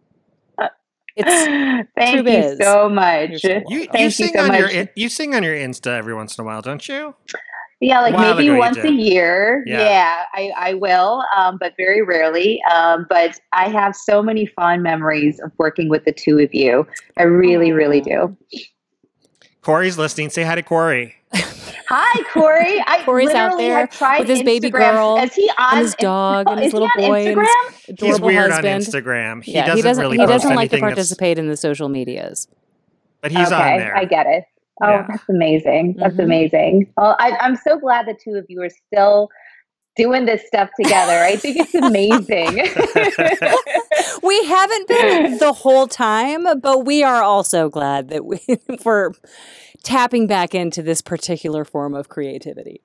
[1.16, 3.44] it's Thank you so much.
[3.44, 4.74] You're You you Thank you sing so on your much.
[4.76, 7.16] in- you sing on your Insta every once in a while, don't you?
[7.82, 9.64] Yeah, like maybe once a year.
[9.68, 9.80] Yeah.
[9.84, 12.62] Yeah, I, I will, um, but very rarely.
[12.72, 16.88] Um, but I have so many fond memories of working with the two of you.
[17.18, 18.36] I really, really do.
[19.62, 20.30] Corey's listening.
[20.30, 21.16] Say hi to Corey.
[21.88, 22.82] Hi, Corey.
[22.88, 25.96] I Corey's out there have tried with his baby girl Is he on and his
[25.96, 27.74] dog and his is he little boy and his Instagram?
[27.86, 28.74] He's adorable weird husband.
[28.74, 29.44] on Instagram.
[29.44, 30.02] He yeah, doesn't he doesn't.
[30.02, 32.48] really he doesn't like to anything that's- participate in the social medias.
[33.22, 33.96] but he's okay, on there.
[33.98, 34.46] I get it.
[34.84, 35.06] Oh, Yeah.
[35.08, 35.96] that's amazing.
[35.98, 36.24] That's Mhm.
[36.24, 36.94] amazing.
[36.98, 39.30] Well, I, I'm so glad the two of you are still
[39.96, 41.14] doing this stuff together.
[41.24, 42.56] I think it's amazing.
[44.24, 48.40] we haven't been the whole time, but we are also glad that we,
[48.84, 49.12] we're
[49.86, 52.82] tapping back into this particular form of creativity.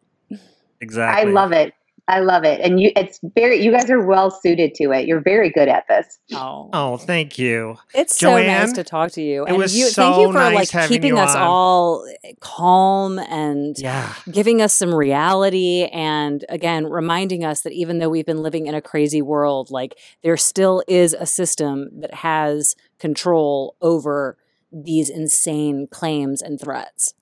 [0.81, 1.29] exactly.
[1.31, 1.75] I love it.
[2.09, 2.61] I love it.
[2.61, 5.07] And you it's very you guys are well suited to it.
[5.07, 6.19] You're very good at this.
[6.33, 7.77] Oh, Oh, thank you.
[7.95, 9.45] it's so nice to talk to you.
[9.45, 11.43] it and was you, thank you so for nice like having keeping us on.
[11.43, 12.09] all
[12.41, 14.13] calm and Yeah.
[14.29, 18.75] giving us some reality and again reminding us that even though we've been living in
[18.75, 24.37] a crazy world like there still is a system that has control over
[24.73, 27.15] these insane claims and threats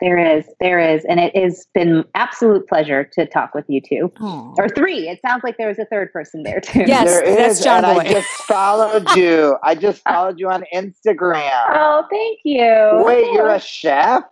[0.00, 4.12] There is, there is, and it has been absolute pleasure to talk with you two.
[4.58, 5.08] Or three.
[5.08, 6.84] It sounds like there was a third person there too.
[6.86, 8.00] Yes, There that's John and Boy.
[8.02, 9.56] I just followed you.
[9.62, 11.64] I just followed you on Instagram.
[11.70, 13.02] Oh, thank you.
[13.06, 14.24] Wait, you're a chef?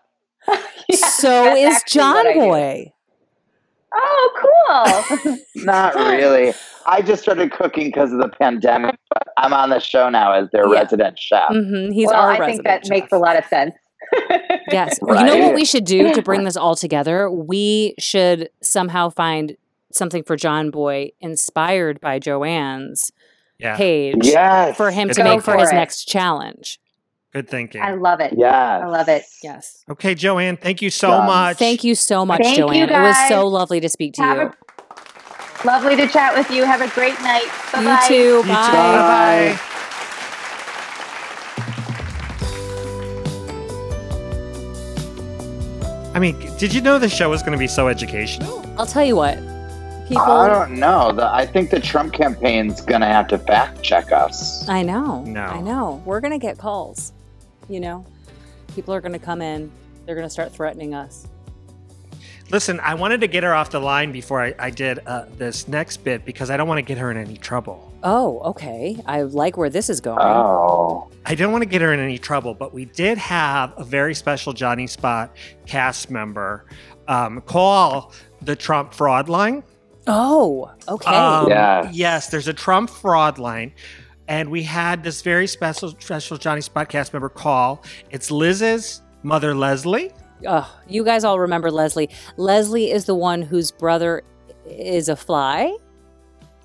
[0.90, 2.93] Yeah, so is john what I boy
[3.96, 5.37] Oh, cool.
[5.64, 6.52] Not really.
[6.87, 10.48] I just started cooking because of the pandemic, but I'm on the show now as
[10.52, 10.80] their Yeah.
[10.80, 11.48] resident chef.
[11.48, 13.74] hmm he's well, our I think that resident makes a lot of sense.
[14.70, 14.98] Yes.
[15.02, 17.30] You know what we should do to bring this all together?
[17.30, 19.57] We should somehow find
[19.92, 23.12] something for John Boy inspired by Joanne's
[23.59, 23.76] Yeah.
[23.76, 24.76] page Yes.
[24.76, 25.74] for him Good to make for for his it.
[25.74, 26.80] next challenge.
[27.35, 27.83] Good thinking.
[27.83, 28.33] I love it.
[28.37, 28.79] Yeah.
[28.79, 29.25] I love it.
[29.42, 29.83] Yes.
[29.90, 31.27] okay, Joanne, thank you so Done.
[31.27, 31.57] much.
[31.57, 32.88] Thank you so much, Thank you, Joanne.
[32.90, 34.42] It was so lovely to speak to Have you.
[34.44, 36.64] a- Lovely to chat with you.
[36.64, 37.49] Have a great night.
[37.73, 38.14] Bye You too.
[38.14, 38.49] You too.
[38.49, 39.57] Bye.
[39.57, 39.61] Bye.
[46.14, 48.64] I mean, did you know the show was going to be so educational?
[48.79, 49.37] I'll tell you what.
[50.07, 51.12] People I don't know.
[51.12, 54.68] The, I think the Trump campaign's going to have to fact check us.
[54.68, 55.23] I know.
[55.23, 55.40] No.
[55.42, 56.01] I know.
[56.05, 57.12] We're going to get calls.
[57.68, 58.07] You know,
[58.74, 59.70] people are going to come in.
[60.07, 61.27] They're going to start threatening us.
[62.50, 65.66] Listen, I wanted to get her off the line before I, I did uh, this
[65.66, 67.92] next bit because I don't want to get her in any trouble.
[68.03, 69.00] Oh, okay.
[69.07, 70.18] I like where this is going.
[70.20, 71.11] Oh.
[71.24, 74.14] I don't want to get her in any trouble, but we did have a very
[74.14, 75.35] special Johnny Spot
[75.66, 76.66] cast member
[77.09, 79.62] um, call the Trump fraud line.
[80.07, 81.11] Oh, okay.
[81.11, 81.94] Um, Yes.
[81.94, 83.72] Yes, there's a Trump fraud line.
[84.28, 87.82] And we had this very special, special Johnny Spot cast member call.
[88.10, 90.12] It's Liz's mother, Leslie.
[90.46, 92.08] oh, you guys all remember Leslie.
[92.37, 94.22] Leslie is the one whose brother
[94.66, 95.76] is a fly.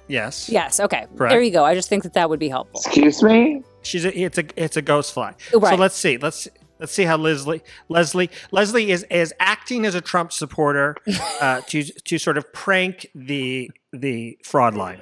[0.07, 0.49] Yes.
[0.49, 0.79] Yes.
[0.79, 1.05] Okay.
[1.15, 1.31] Correct.
[1.31, 1.63] There you go.
[1.63, 2.81] I just think that that would be helpful.
[2.83, 3.61] Excuse me?
[3.83, 5.35] She's a, it's a it's a ghost fly.
[5.51, 6.17] So let's see.
[6.17, 6.47] Let's
[6.79, 10.95] let's see how Leslie Leslie Leslie is is acting as a Trump supporter
[11.41, 15.01] uh, to to sort of prank the the fraud line.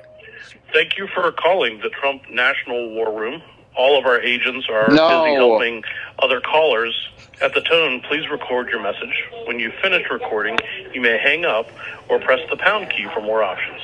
[0.77, 3.41] Thank you for calling the Trump National War Room.
[3.75, 5.23] All of our agents are No.
[5.23, 5.83] busy helping
[6.19, 6.93] other callers.
[7.41, 9.25] At the tone, please record your message.
[9.45, 10.55] When you finish recording,
[10.93, 11.67] you may hang up
[12.09, 13.81] or press the pound key for more options.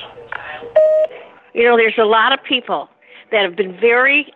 [1.52, 2.88] You know, there's a lot of people
[3.32, 4.32] that have been very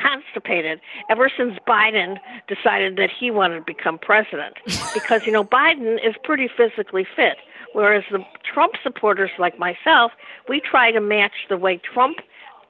[0.00, 2.16] constipated ever since Biden
[2.46, 4.54] decided that he wanted to become president.
[4.94, 7.38] because, you know, Biden is pretty physically fit,
[7.72, 10.12] whereas the Trump supporters like myself,
[10.48, 12.18] we try to match the way Trump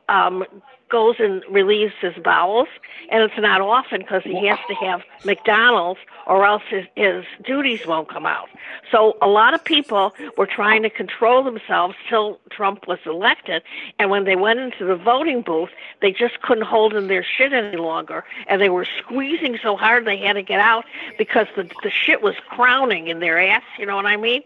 [0.09, 0.45] um,
[0.92, 2.68] goes and relieves his bowels,
[3.11, 7.87] and it's not often because he has to have McDonald's or else his, his duties
[7.87, 8.48] won't come out.
[8.90, 13.62] So a lot of people were trying to control themselves till Trump was elected,
[13.98, 15.70] and when they went into the voting booth,
[16.02, 20.05] they just couldn't hold in their shit any longer, and they were squeezing so hard
[20.05, 20.85] they had to get out
[21.16, 23.62] because the the shit was crowning in their ass.
[23.78, 24.42] You know what I mean?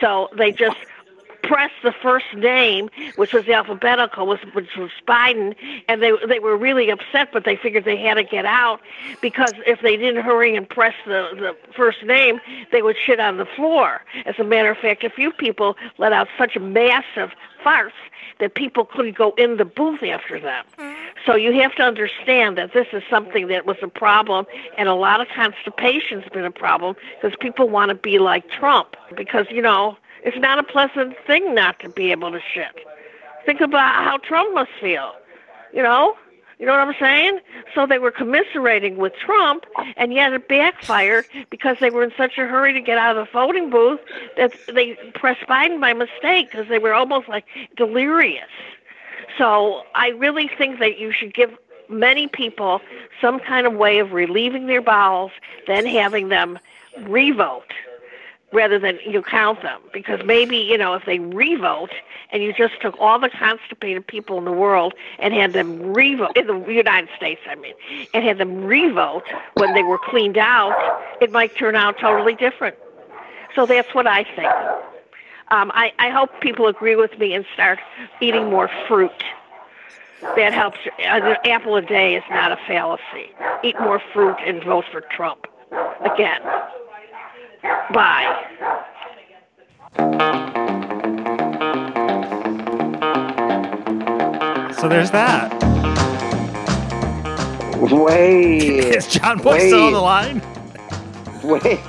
[0.00, 0.76] So they just
[1.46, 5.54] pressed the first name, which was alphabetical, was which was Biden,
[5.88, 8.80] and they they were really upset, but they figured they had to get out
[9.20, 12.40] because if they didn't hurry and press the the first name,
[12.72, 14.02] they would shit on the floor.
[14.26, 17.30] As a matter of fact, a few people let out such a massive
[17.62, 17.92] farce
[18.40, 20.64] that people couldn't go in the booth after them.
[21.24, 24.94] So you have to understand that this is something that was a problem, and a
[24.94, 29.62] lot of constipation's been a problem because people want to be like Trump because you
[29.62, 32.74] know it's not a pleasant thing not to be able to shit.
[33.44, 35.12] Think about how Trump must feel.
[35.72, 36.16] You know?
[36.58, 37.40] You know what I'm saying?
[37.74, 39.64] So they were commiserating with Trump,
[39.96, 43.26] and yet it backfired because they were in such a hurry to get out of
[43.26, 44.00] the voting booth
[44.36, 47.44] that they pressed Biden by mistake because they were almost like
[47.76, 48.48] delirious.
[49.36, 51.50] So I really think that you should give
[51.88, 52.80] many people
[53.20, 55.32] some kind of way of relieving their bowels,
[55.66, 56.58] then having them
[57.00, 57.72] revote
[58.54, 59.80] rather than you count them.
[59.92, 61.90] Because maybe, you know, if they revote
[62.30, 66.36] and you just took all the constipated people in the world and had them revote,
[66.36, 67.74] in the United States, I mean,
[68.14, 70.74] and had them revote when they were cleaned out,
[71.20, 72.76] it might turn out totally different.
[73.54, 74.52] So that's what I think.
[75.48, 77.78] Um, I, I hope people agree with me and start
[78.20, 79.12] eating more fruit.
[80.36, 80.78] That helps.
[81.00, 83.30] An apple a day is not a fallacy.
[83.62, 85.46] Eat more fruit and vote for Trump.
[86.00, 86.40] Again.
[87.92, 88.44] Bye.
[94.78, 95.50] So there's that.
[97.90, 98.62] Wait.
[98.94, 100.42] Is John Boy still on the line?
[101.42, 101.80] Wait.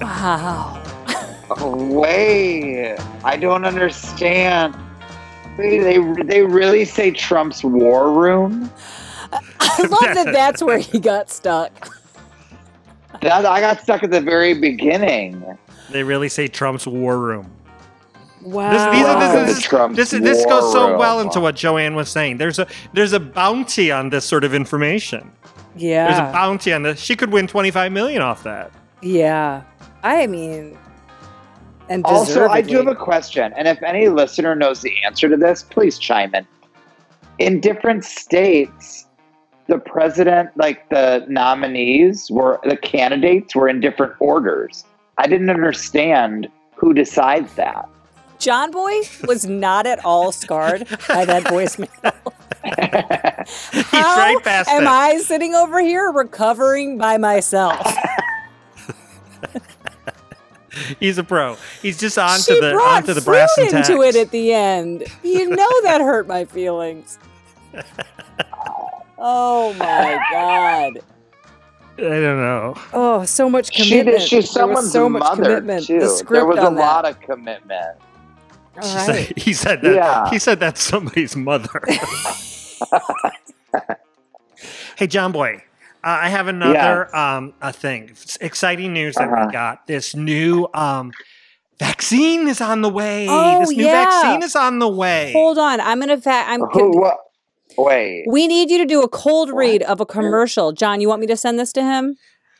[0.00, 0.82] Wow.
[1.60, 2.96] Wait.
[3.24, 4.76] I don't understand.
[5.58, 8.70] Wait, they they really say Trump's war room?
[9.32, 11.95] I love that that's where he got stuck.
[13.26, 15.44] That I got stuck at the very beginning.
[15.90, 17.50] They really say Trump's war room.
[18.42, 18.70] Wow.
[18.70, 21.56] This, these are, Welcome this, to is- this, is- this goes so well into what
[21.56, 22.36] Joanne was saying.
[22.38, 25.32] There's a there's a bounty on this sort of information.
[25.76, 26.06] Yeah.
[26.06, 27.00] There's a bounty on this.
[27.00, 28.70] She could win 25 million off that.
[29.02, 29.62] yeah.
[30.04, 30.78] I mean,
[31.88, 35.36] and Also, I do have a question, and if any listener knows the answer to
[35.36, 36.46] this, please chime in.
[37.38, 39.05] In different states,
[39.68, 44.84] the president, like the nominees, were the candidates were in different orders.
[45.18, 47.88] I didn't understand who decides that.
[48.38, 52.12] John Boy was not at all scarred by that voicemail.
[53.72, 54.88] He's How right am it.
[54.88, 57.86] I sitting over here recovering by myself?
[61.00, 61.56] He's a pro.
[61.80, 65.04] He's just onto she the brought onto the brass and into it at the end.
[65.22, 67.18] You know that hurt my feelings.
[69.18, 70.98] Oh my god!
[71.98, 72.74] I don't know.
[72.92, 74.18] Oh, so much commitment.
[74.18, 75.86] did, she's there was someone's so much mother commitment.
[75.86, 76.00] too.
[76.00, 76.80] The script there was a on that.
[76.80, 77.96] lot of commitment.
[78.76, 79.06] All right.
[79.26, 79.94] said- he said that.
[79.94, 80.28] Yeah.
[80.30, 81.82] He said that's somebody's mother.
[84.96, 85.62] hey, John Boy.
[86.04, 87.14] Uh, I have another Yes.
[87.14, 88.10] um, a thing.
[88.10, 89.46] It's exciting news that Uh-huh.
[89.46, 89.86] we got.
[89.86, 91.10] This new um,
[91.78, 93.26] vaccine is on the way.
[93.28, 94.04] Oh, this new yeah.
[94.04, 95.32] vaccine is on the way.
[95.32, 96.20] Hold on, I'm gonna.
[96.20, 96.60] Fa- I'm.
[96.60, 97.00] Who?
[97.00, 97.16] What?
[97.78, 98.24] Wait.
[98.28, 100.72] We need you to do a cold read of a commercial.
[100.72, 102.16] John, you want me to send this to him?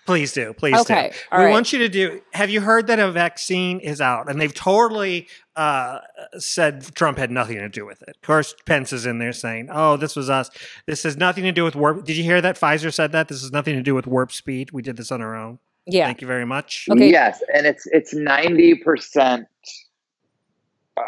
[0.06, 0.52] Please do.
[0.52, 1.18] Please Okay, do.
[1.32, 1.50] all we right.
[1.50, 2.20] want you to do.
[2.32, 4.30] Have you heard that a vaccine is out?
[4.30, 5.26] And they've totally
[5.56, 5.98] uh,
[6.38, 8.10] said Trump had nothing to do with it.
[8.10, 10.48] Of course, Pence is in there saying, "Oh, this was us.
[10.86, 13.40] This has nothing to do with warp." Did you hear that Pfizer said that this
[13.40, 14.70] has nothing to do with warp speed?
[14.70, 15.58] We did this on our own.
[15.86, 16.06] Yeah.
[16.06, 16.86] Thank you very much.
[16.88, 17.10] Okay.
[17.10, 19.46] Yes, and it's it's ninety percent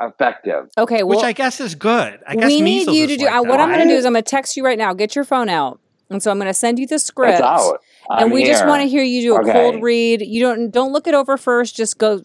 [0.03, 0.69] effective.
[0.77, 1.03] Okay.
[1.03, 2.21] Well, Which I guess is good.
[2.27, 3.25] I guess we need you to do.
[3.25, 4.93] like that, what I'm going to do is I'm going to text you right now.
[4.95, 5.81] Get your phone out,
[6.11, 7.35] and so I'm going to send you the script.
[7.35, 7.81] It's out.
[8.11, 9.53] I'm and we just want to hear you do a Okay.
[9.53, 10.23] cold read.
[10.23, 11.77] You don't don't look it over first.
[11.77, 12.23] Just go,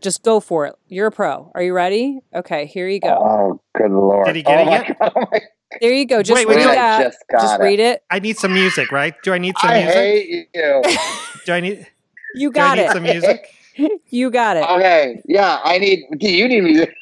[0.00, 0.74] just go for it.
[0.88, 1.50] You're a pro.
[1.54, 2.20] Are you ready?
[2.34, 3.08] Okay, here you go.
[3.08, 4.26] Oh, good lord!
[4.26, 4.98] Did he get oh it yet?
[5.00, 5.40] God, oh my-
[5.80, 6.22] There you go.
[6.22, 6.74] Just Wait, wait, read wait.
[6.76, 7.02] that.
[7.02, 7.64] Just got just it.
[7.64, 8.04] read it.
[8.10, 9.14] I need some music, right?
[9.24, 9.94] Do I need some I music?
[9.96, 10.82] hate you.
[11.46, 11.86] Do I need?
[12.36, 12.92] You got Do I got need it.
[12.92, 13.50] some music?
[14.08, 14.62] You got it.
[14.70, 16.04] okay, yeah, I need.
[16.18, 16.94] Do you need music?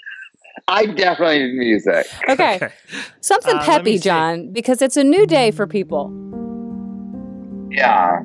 [0.68, 2.06] I definitely need music.
[2.28, 2.68] Okay.
[3.20, 3.98] Something Uh, peppy.
[3.98, 6.10] John, because it's a new day for people.
[7.70, 8.20] Yeah.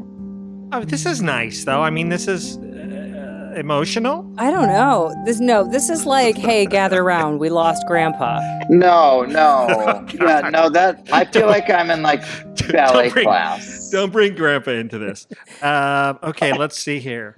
[0.74, 1.82] Oh, this is nice, though.
[1.82, 4.30] I mean, this is uh, emotional.
[4.38, 5.14] I don't know.
[5.26, 7.40] This no, this is like, hey, gather round.
[7.40, 8.42] We lost grandpa.
[8.70, 9.68] No, no.
[9.90, 10.70] Oh, yeah, no.
[10.70, 12.22] That I feel like I'm in like
[12.72, 13.90] ballet Don't bring- class.
[13.90, 15.26] Don't bring Grandpa into this.
[15.62, 17.38] Um, okay, let's see here.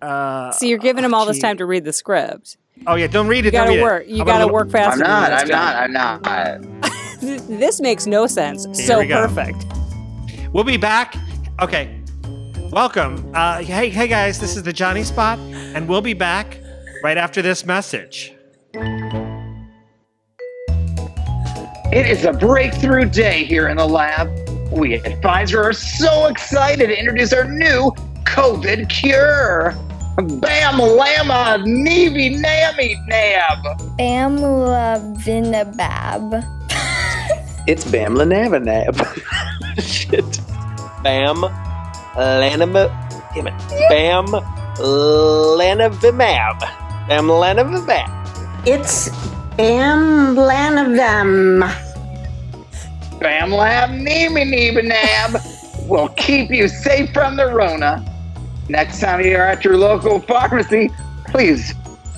[0.00, 2.56] Uh, See, you're giving him all this time to read the script.
[2.86, 3.46] Oh yeah, don't read it.
[3.46, 3.82] You gotta read it.
[3.82, 4.06] work.
[4.06, 5.04] You How about a gotta work faster.
[5.04, 5.30] I'm than not.
[5.30, 6.26] this, I'm not.
[6.26, 6.90] I'm not.
[7.48, 8.64] This makes no sense.
[8.64, 9.64] Here so we perfect.
[10.52, 11.14] We'll be back.
[11.60, 11.98] Okay.
[12.70, 13.30] Welcome.
[13.34, 16.58] Uh, hey, hey guys, this is the Jonny Spot, and we'll be back
[17.02, 18.34] right after this message.
[21.92, 24.28] It is a breakthrough day here in the lab.
[24.72, 27.92] We at Pfizer are so excited to introduce our new
[28.24, 29.74] COVID cure.
[30.16, 33.64] Bam Lama Neevy Nammy Nab.
[33.98, 36.44] Bamla Vinabab.
[37.66, 38.94] It's Bam Lanavanab.
[39.82, 40.38] Shit.
[41.02, 41.42] Bam
[42.14, 42.88] Lanama.
[43.34, 43.54] Damn it.
[43.90, 44.26] Bam
[44.78, 46.60] Lanavimab.
[47.08, 48.66] Bam Lanavimab.
[48.68, 49.08] It's
[49.56, 51.60] Bam Lanavem.
[53.18, 55.42] Bam Lab Neemy Neeba Nab
[55.88, 58.04] will keep you safe from the Rona.
[58.68, 60.90] Next time you're at your local pharmacy,
[61.26, 61.74] please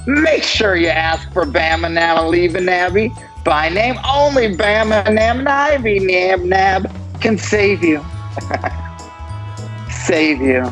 [0.06, 3.12] make sure you ask for Bama Nam Leave Nabby.
[3.44, 6.90] By name only Bama Nam Ivy Nab Nab
[7.20, 8.04] can save you.
[9.90, 10.70] save you.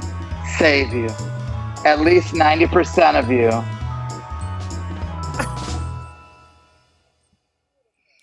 [0.59, 1.09] Save you.
[1.85, 3.51] At least 90% of you.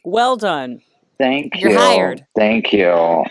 [0.03, 0.81] Well done.
[1.17, 1.77] Thank You're you.
[1.77, 2.25] hired.
[2.35, 3.23] Thank you.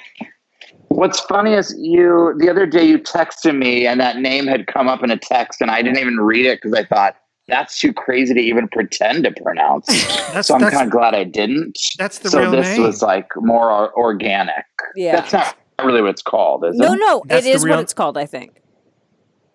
[0.90, 4.88] What's funny is you the other day you texted me and that name had come
[4.88, 7.16] up in a text and I didn't even read it because I thought
[7.46, 9.86] that's too crazy to even pretend to pronounce.
[10.32, 11.76] That's so I'm kind of glad I didn't.
[11.98, 12.82] that's the so real this name.
[12.82, 14.64] was like more organic.
[14.94, 15.16] Yeah.
[15.20, 16.96] That's not really what it's called, is No, it?
[17.00, 18.16] no, That's it the is real- what it's called.
[18.18, 18.60] I think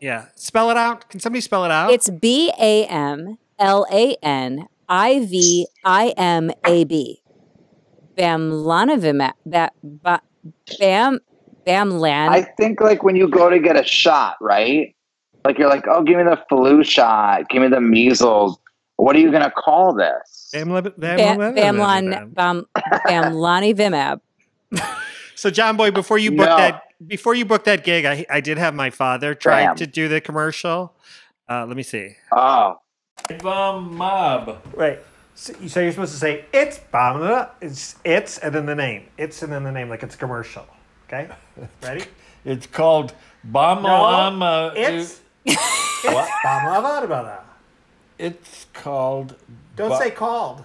[0.02, 0.26] yeah.
[0.36, 1.10] Spell it out.
[1.10, 1.92] Can somebody spell it out?
[1.92, 7.22] it's B A M L A N I V I M A B.
[8.18, 9.34] Bamlanavimab.
[10.46, 11.20] Ba, ba, bam.
[11.68, 12.30] Bamlan.
[12.30, 14.96] I think like when you go to get a shot, right?
[15.44, 18.58] Like you're like, oh, give me the flu shot, give me the measles.
[18.98, 20.50] What are you gonna call this?
[20.54, 22.34] Bam, Bam, Ba- Bamlan.
[22.34, 22.66] Bam.
[23.08, 24.22] Bamlanivimab.
[25.38, 26.56] So John Boy, before you booked No.
[26.58, 29.76] that before you booked that gig, I I did have my father try Bam.
[29.76, 30.94] to do the commercial.
[31.50, 32.16] Uh, let me see.
[32.32, 32.78] Oh,
[33.44, 34.62] Mob.
[34.74, 35.00] Right.
[35.36, 39.08] So, so you're supposed to say it's Bamla, it's it's and then the name.
[39.18, 40.66] It's and then the name like it's commercial.
[41.08, 41.30] Okay?
[41.84, 42.06] Ready?
[42.46, 43.12] It's called
[43.52, 44.74] Bamalama.
[44.76, 45.58] It's it's
[46.46, 47.42] Bamla
[48.20, 49.36] It's called.
[49.76, 50.64] Don't Ba- say called.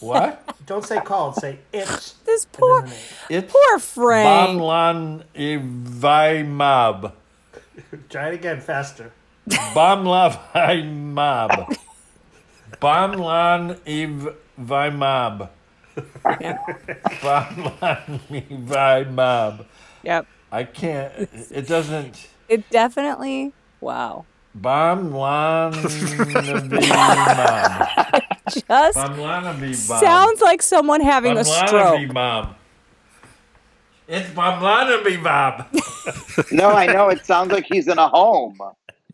[0.00, 0.54] What?
[0.66, 1.36] Don't say called.
[1.36, 2.14] Say it's.
[2.26, 3.42] This poor, and then the name.
[3.42, 4.60] It's poor Frank.
[4.60, 7.12] Bamlan Ivaimab.
[8.10, 9.12] Try it again faster.
[12.80, 13.78] Bamlavaimab.
[13.78, 13.78] Bamlan
[14.58, 15.48] Ivaimab.
[17.22, 19.64] Bamlan Ivaimab.
[20.02, 20.26] Yep.
[20.50, 21.12] I can't.
[21.50, 22.28] It doesn't.
[22.48, 23.52] It definitely.
[23.80, 24.24] Wow.
[24.58, 26.70] Bamlan lan
[28.48, 32.12] Just Bamlan sounds like someone having a stroke.
[32.12, 32.54] Mom.
[34.08, 35.66] It's Bamlanabi Bob.
[36.52, 37.10] no, I know.
[37.10, 38.58] It sounds like he's in a home.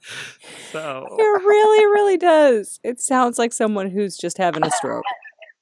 [0.73, 2.81] So It really, really does.
[2.83, 5.05] It sounds like someone who's just having a stroke.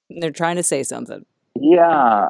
[0.08, 1.26] And they're trying to say something.
[1.60, 2.28] Yeah.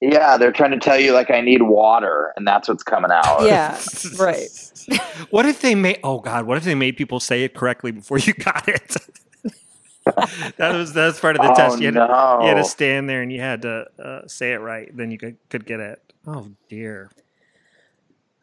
[0.00, 3.42] Yeah, they're trying to tell you like I need water, and that's what's coming out.
[3.44, 3.78] Yeah,
[4.18, 4.48] right.
[5.30, 6.00] What if they made?
[6.04, 6.46] Oh God!
[6.46, 8.96] What if they made people say it correctly before you got it?
[10.58, 11.80] that was that was part of the Oh, test.
[11.80, 14.58] You had, to, you had to stand there and you had to uh, say it
[14.58, 14.94] right.
[14.94, 16.00] Then you could could get it.
[16.26, 17.10] Oh dear.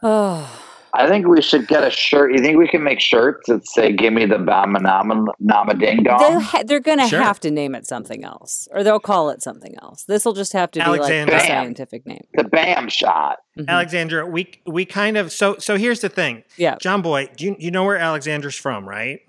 [0.01, 0.49] Oh,
[0.96, 2.34] I think we should get a shirt.
[2.34, 6.04] You think we can make shirts that say "Give me the Bama Nama, nama Ding
[6.04, 7.20] They'll ha- they're going to Sure.
[7.22, 10.04] have to name it something else, or they'll call it something else.
[10.04, 11.34] This will just have to be like Alexander.
[11.34, 12.22] the scientific name.
[12.36, 13.39] The Bam shot.
[13.58, 13.68] Mhm.
[13.68, 15.78] Alexandra, we we kind of so so.
[15.78, 16.76] Here's the thing, Yeah.
[16.80, 17.30] John Boy.
[17.38, 19.22] Do you you know where Alexandra's from, right?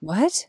[0.00, 0.46] What?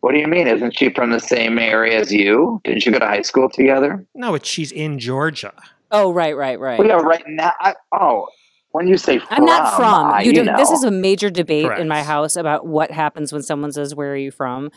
[0.00, 0.48] What do you mean?
[0.48, 2.60] Isn't she from the same area as you?
[2.64, 4.04] Didn't you go to high school together?
[4.16, 5.52] No, it's she's in Georgia.
[5.92, 6.76] Oh, right, right, right.
[6.78, 7.52] Well, yeah, right now.
[7.60, 8.26] I, oh,
[8.72, 10.12] when you say from, I'm not from.
[10.12, 10.56] I- You, do, know.
[10.56, 14.12] This is a major debate in my house about what happens when someone says, "Where
[14.12, 14.70] are you from?"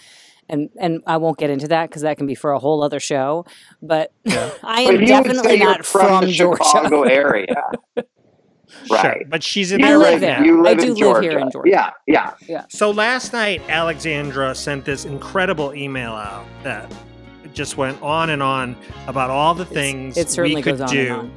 [0.48, 3.00] And and I won't get into that because that can be for a whole other
[3.00, 3.46] show.
[3.82, 4.12] But
[4.64, 6.64] I am you would definitely not from, from the Georgia.
[6.64, 7.56] Chicago area.
[8.88, 9.30] Sure, right.
[9.30, 10.40] but she's in I there right there.
[10.40, 10.44] now.
[10.46, 11.38] You live I do in live here Georgia.
[11.40, 11.70] in Georgia.
[11.70, 12.34] Yeah, yeah.
[12.48, 12.66] Yeah.
[12.70, 16.92] So last night, Alexandra sent this incredible email out that
[17.54, 18.76] just went on and on
[19.08, 21.32] about all the things it certainly we could goes on do and on.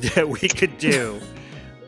[0.14, 1.20] that we could do.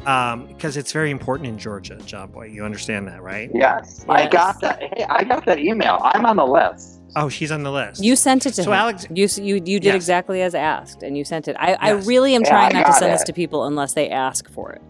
[0.06, 2.46] Um, because it's very important in Georgia, John Boy.
[2.46, 3.50] You understand that, right?
[3.54, 4.04] Yes.
[4.08, 4.80] I got that.
[4.82, 5.98] Hey, I got that email.
[6.02, 7.00] I'm on the list.
[7.14, 8.02] Oh, she's on the list.
[8.02, 8.78] You sent it to So him.
[8.78, 9.94] Alex- you you you did Yes.
[9.96, 11.54] exactly as asked, and you sent it.
[11.58, 13.92] I, I really am Yeah, trying I not to got send this to people unless
[13.94, 14.80] they ask for it.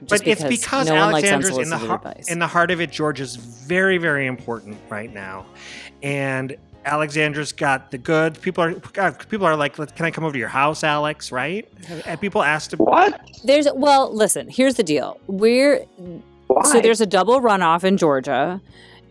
[0.00, 2.80] but Just it's because no one likes Alexandra's in the heart, in the heart of
[2.80, 2.90] it.
[2.90, 5.46] Georgia's very, very important right now,
[6.02, 8.38] and Alexandra's got the goods.
[8.38, 11.68] People are uh, people are like, "Can I come over to your house, Alex?" Right?
[12.06, 13.20] And people asked to What?
[13.44, 14.48] There's well, listen.
[14.48, 15.18] Here's the deal.
[15.26, 15.84] We're
[16.48, 16.62] Why?
[16.64, 18.60] so there's a double runoff in Georgia,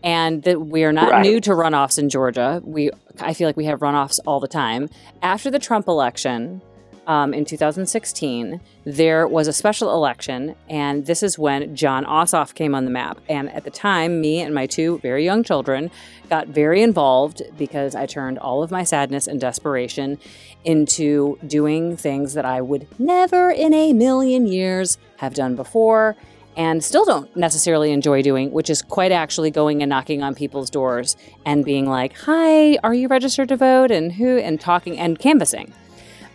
[0.04, 1.22] and that we are not Right.
[1.22, 2.60] new to runoffs in Georgia.
[2.64, 4.88] We I feel like we have runoffs all the time.
[5.22, 6.62] After the Trump election.
[7.06, 12.76] Um, in 2016, there was a special election, and this is when Jon Ossoff came
[12.76, 13.20] on the map.
[13.28, 15.90] And at the time, me and my two very young children
[16.30, 20.18] got very involved because I turned all of my sadness and desperation
[20.64, 26.16] into doing things that I would never in a million years have done before
[26.56, 30.70] and still don't necessarily enjoy doing, which is quite actually going and knocking on people's
[30.70, 35.18] doors and being like, "Hi, are you registered to vote?" and who and talking and
[35.18, 35.72] canvassing.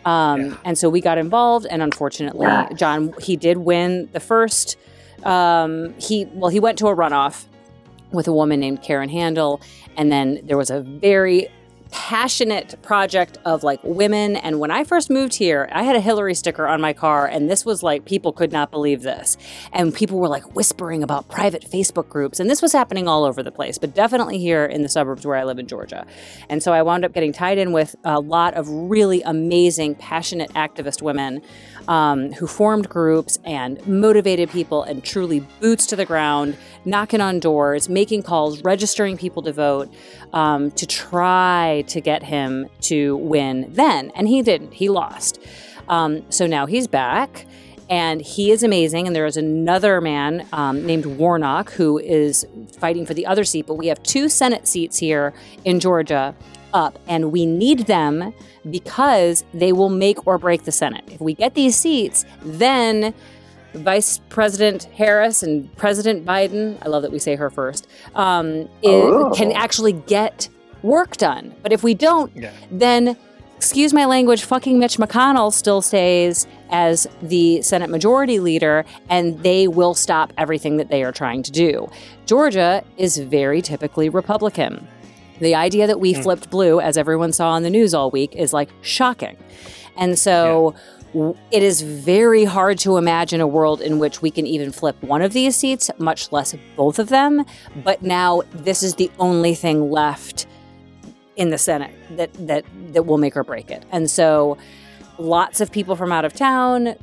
[0.08, 4.78] Um, And so we got involved, and unfortunately, Jon he did win the first.
[5.24, 7.46] Um, he well, he went to a runoff
[8.12, 9.60] with a woman named Karen Handel,
[9.98, 11.50] and then there was a very
[11.92, 14.36] passionate project of like women.
[14.36, 17.50] And when I first moved here, I had a Hillary sticker on my car, and
[17.50, 19.38] this was like people could not believe this,
[19.72, 23.44] and people were like whispering about private Facebook groups, and this was happening all over
[23.44, 26.06] the place, but definitely here in the suburbs where I live in Georgia.
[26.50, 30.52] And so I wound up getting tied in with a lot of really amazing, passionate
[30.54, 31.42] activist women
[31.88, 37.40] um, who formed groups and motivated people and truly boots to the ground, knocking on
[37.40, 39.94] doors, making calls, registering people to vote
[40.34, 44.12] um, to try to get him to win then.
[44.16, 45.40] And he didn't, he lost.
[45.88, 47.46] Um, so now he's back.
[47.90, 49.08] And he is amazing.
[49.08, 52.46] And there is another man um, named Warnock who is
[52.78, 53.66] fighting for the other seat.
[53.66, 55.34] But we have two Senate seats here
[55.64, 56.36] in Georgia
[56.78, 58.34] up, and we need them
[58.70, 61.04] because they will make or break the Senate.
[61.08, 63.14] If we get these seats, then
[63.74, 68.48] Vice President Harris and President Biden, I love that we say her first, um,
[68.82, 69.32] is, Oh.
[69.36, 70.50] can actually get
[70.84, 71.54] work done.
[71.64, 72.52] But if we don't, Yeah.
[72.72, 73.18] then,
[73.58, 79.68] excuse my language, fucking Mitch McConnell still stays as the Senate Majority Leader, and they
[79.68, 81.88] will stop everything that they are trying to do.
[82.26, 84.88] Georgia is very typically Republican.
[85.40, 86.24] The idea that we mm.
[86.24, 89.38] flipped blue, as everyone saw on the news all week, is like shocking.
[89.96, 90.76] And so
[91.14, 95.02] w it is very hard to imagine a world in which we can even flip
[95.02, 97.46] one of these seats, much less both of them.
[97.84, 100.48] But now this is the only thing left
[101.36, 103.86] in the Senate that that that will make or break it.
[103.92, 104.58] And so
[105.18, 106.96] lots of people from out of town,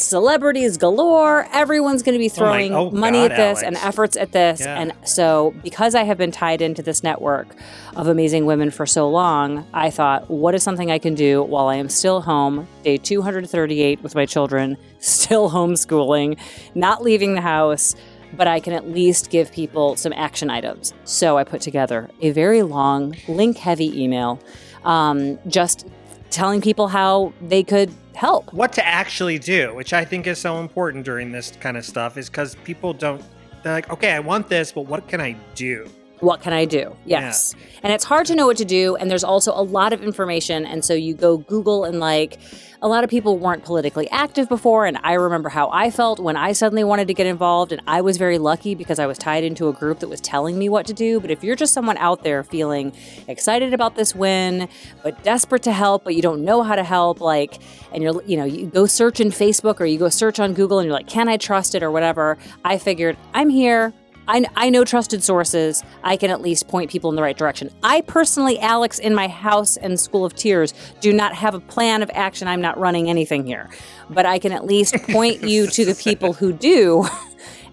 [0.00, 3.76] celebrities galore, everyone's going to be Oh my- throwing oh money God, at this and
[3.76, 4.60] efforts at this.
[4.60, 4.78] Yeah.
[4.80, 7.54] And so because I have been tied into this network
[7.96, 11.68] of amazing women for so long, I thought, what is something I can do while
[11.68, 16.38] I am still home, day 238 with my children, still homeschooling,
[16.74, 17.94] not leaving the house,
[18.36, 20.92] but I can at least give people some action items.
[21.04, 24.40] So I put together a very long, link heavy email,
[24.84, 25.86] um, just
[26.30, 28.52] telling people how they could help.
[28.52, 32.16] what to actually do, which I think is so important during this kind of stuff,
[32.16, 33.22] is because people don't.
[33.62, 35.88] They're like, okay, I want this, but what can I do?
[36.24, 36.96] What can I do?
[37.04, 37.54] Yes.
[37.82, 38.96] And it's hard to know what to do.
[38.96, 40.64] And there's also a lot of information.
[40.64, 42.38] And so you go Google and like
[42.80, 44.86] a lot of people weren't politically active before.
[44.86, 47.72] And I remember how I felt when I suddenly wanted to get involved.
[47.72, 50.58] And I was very lucky because I was tied into a group that was telling
[50.58, 51.20] me what to do.
[51.20, 52.94] But if you're just someone out there feeling
[53.28, 54.68] excited about this win,
[55.02, 57.58] but desperate to help, but you don't know how to help, like,
[57.92, 60.78] and you're, you know, you go search in Facebook or you go search on Google
[60.78, 62.38] and you're like, can I trust it or whatever?
[62.64, 63.92] I figured I'm here.
[64.26, 65.82] I, I know trusted sources.
[66.02, 67.70] I can at least point people in the right direction.
[67.82, 72.02] I personally, Alex, in my house and School of Tears, do not have a plan
[72.02, 72.48] of action.
[72.48, 73.68] I'm not running anything here.
[74.10, 77.06] But I can at least point you to the people who do.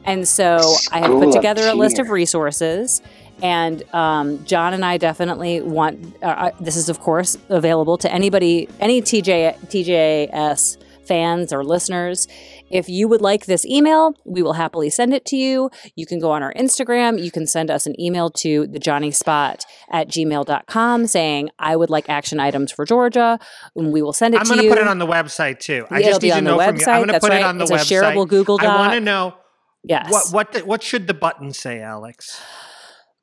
[0.04, 3.04] And so I have put together a list of resources.
[3.42, 8.12] And um, John and I definitely want uh, uh, this is, of course, available to
[8.12, 12.28] anybody, any TJ, TJS fans or listeners.
[12.72, 15.70] If you would like this email, we will happily send it to you.
[15.96, 17.22] You can go on our Instagram.
[17.24, 21.90] You can send us an email to the Jonny Spot at gmail.com saying, I would
[21.90, 23.40] like action items for Georgia.
[23.76, 24.70] And we will send it I'm to going you.
[24.72, 25.86] I'm going to put it on the website too.
[25.90, 26.70] I It'll just be need to on the know from you.
[26.72, 26.86] I'm website.
[26.86, 27.40] going to That's put right.
[27.42, 28.14] it on the It's a website.
[28.16, 29.36] shareable Google I want to know
[29.84, 30.12] Yes.
[30.12, 32.40] what what the, what should the button say, Alex?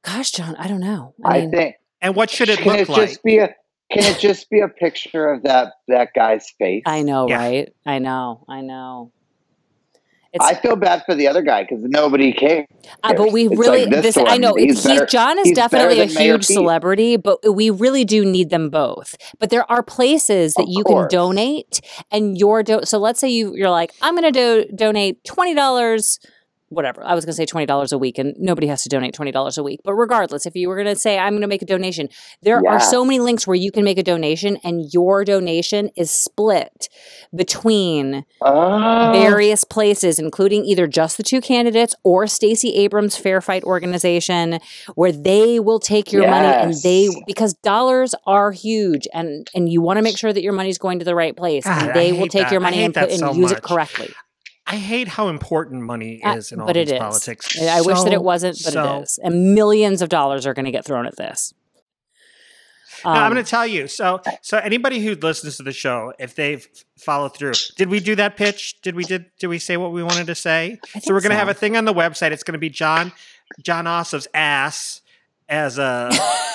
[0.04, 1.14] Gosh, John, I don't know.
[1.24, 1.76] I, mean, think.
[2.00, 3.08] And what should it Can look it like?
[3.08, 3.48] just be a?
[3.90, 6.82] Can it just be a picture of that that guy's face?
[6.86, 7.38] I know, Yeah.
[7.38, 7.72] right?
[7.86, 9.12] I know, I know.
[10.32, 12.66] It's, I feel bad for the other guy because nobody cares.
[13.02, 15.52] Uh, but we It's really, like this, one, I know he's he, better- Jon is
[15.52, 19.16] definitely a huge celebrity, but we really do need them both.
[19.38, 21.10] But there are places that Of you course.
[21.10, 24.76] can donate, and your do- so let's say you you're like, I'm going to do-
[24.76, 26.18] donate twenty dollars.
[26.70, 27.02] Whatever.
[27.04, 29.62] I was going to say $20 a week, and nobody has to donate $20 a
[29.62, 29.80] week.
[29.84, 32.08] But regardless, if you were going to say, I'm going to make a donation,
[32.42, 32.72] there Yeah.
[32.72, 36.88] are so many links where you can make a donation, and your donation is split
[37.34, 39.10] between Oh.
[39.12, 44.58] various places, including either just the two candidates or Stacey Abrams Fair Fight Organization,
[44.94, 49.80] where they will take your money and they because dollars are huge and and you
[49.80, 51.94] want to make sure that your money's going to the right place God, and I
[51.94, 52.52] they will take that.
[52.52, 54.10] your money and put that and so use it correctly.
[54.70, 56.98] I hate how important money Uh, is in all but it these is.
[56.98, 57.58] politics.
[57.60, 59.18] I wish that it wasn't, but so- it is.
[59.22, 61.54] And millions of dollars are going to get thrown at this.
[63.04, 63.86] No, I'm Um, going to tell you.
[63.86, 66.66] So, so anybody who listens to the show, if they've
[66.98, 68.80] followed through, did we do that pitch?
[68.82, 69.26] Did we did?
[69.38, 70.78] Did we say what we wanted to say?
[71.00, 72.32] So we're going to have a thing on the website.
[72.32, 73.12] It's going to be Jon
[73.62, 75.00] Jon Ossoff's ass
[75.48, 76.10] as a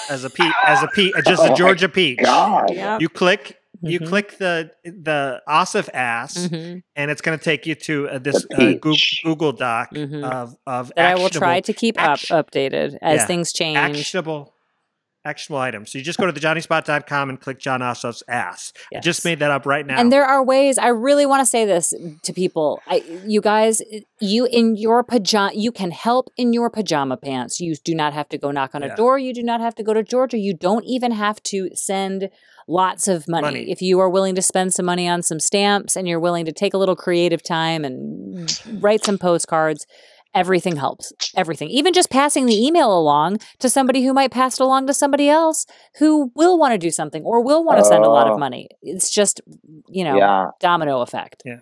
[0.09, 2.19] as a pe as a pe just Oh a Georgia peach.
[2.21, 2.99] Yep.
[3.01, 4.07] You click you Mhm.
[4.07, 6.81] click the the Ossoff ass, Mhm.
[6.95, 9.21] and it's going to take you to uh, this uh, Google, peach.
[9.23, 10.23] Google Doc Mhm.
[10.23, 13.25] of of that I will try to keep up updated as Yeah.
[13.25, 13.77] things change.
[13.77, 14.49] actionable
[15.25, 15.89] actionable items.
[15.89, 18.73] So you just go to thejonnyspot.com and click Jon Ossoff's ass.
[18.93, 19.97] I just made that up right now.
[19.97, 20.77] And there are ways.
[20.77, 22.81] I really want to say this to people.
[22.87, 23.81] I, you guys,
[24.19, 27.61] you in your pajama, you can help in your pajama pants.
[27.61, 28.95] You do not have to go knock on a Yeah.
[28.95, 29.17] door.
[29.17, 30.37] You do not have to go to Georgia.
[30.37, 32.29] You don't even have to send
[32.67, 33.41] lots of money.
[33.47, 33.71] Money.
[33.71, 36.51] If you are willing to spend some money on some stamps and you're willing to
[36.51, 39.85] take a little creative time and write some postcards.
[40.35, 41.13] Everything helps.
[41.37, 41.69] Everything.
[41.69, 45.29] Even just passing the email along to somebody who might pass it along to somebody
[45.29, 45.67] else
[45.99, 48.37] who will want to do something or will want to send a lot of Oh.
[48.39, 48.67] money.
[48.81, 49.41] It's just,
[49.87, 50.47] you know, Yeah.
[50.59, 51.43] domino effect.
[51.45, 51.59] Yeah.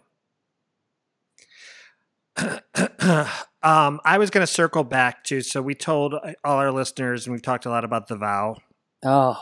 [3.62, 7.26] um, I was going to circle back to so we told uh, all our listeners
[7.26, 8.56] and we've talked a lot about the vow,
[9.04, 9.38] Oh,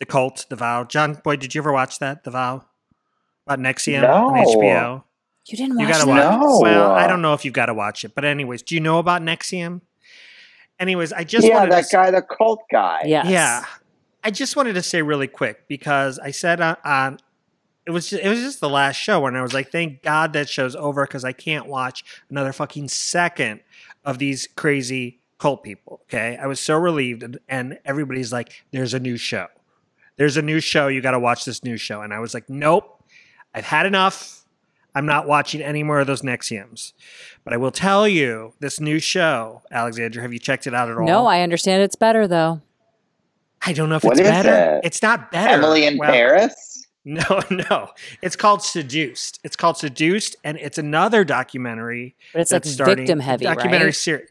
[0.00, 0.82] the cult, the vow.
[0.84, 2.64] John boy, did you ever watch that, the vow?
[3.46, 4.28] About NXIVM No.
[4.28, 5.04] on HBO.
[5.46, 6.30] you didn't You watch got to that?
[6.30, 6.40] watch.
[6.40, 6.58] No.
[6.60, 8.98] Well, I don't know if you've got to watch it, but anyways, do you know
[8.98, 9.80] about NXIVM?
[10.78, 13.02] Anyways, I just yeah, wanted that to guy, the cult guy.
[13.04, 13.26] Yes.
[13.28, 13.64] Yeah,
[14.24, 17.18] I just wanted to say really quick because I said on, on
[17.86, 20.32] it was just, it was just the last show and I was like, thank God
[20.32, 23.60] that show's over because I can't watch another fucking second
[24.04, 26.00] of these crazy cult people.
[26.04, 29.46] Okay, I was so relieved, and, and everybody's like, "There's a new show.
[30.20, 30.86] There's a new show.
[30.88, 33.02] You got to watch this new show." And I was like, "Nope,
[33.54, 34.36] I've had enough."
[34.94, 36.92] I'm not watching any more of those Nexiums.
[37.44, 40.96] But I will tell you, this new show, Alexandra, have you checked it out at
[40.98, 41.06] all?
[41.06, 42.60] No, I understand it's better though.
[43.64, 44.76] I don't know if What it's is better.
[44.76, 44.84] it?
[44.84, 45.54] It's not better.
[45.54, 46.76] Emily in Well, Paris.
[47.02, 47.88] No, no.
[48.20, 49.40] It's called Seduced.
[49.42, 52.14] It's called Seduced, and it's another documentary.
[52.34, 53.94] But it's like that's starting- victim heavy, documentary right?
[53.94, 54.28] series.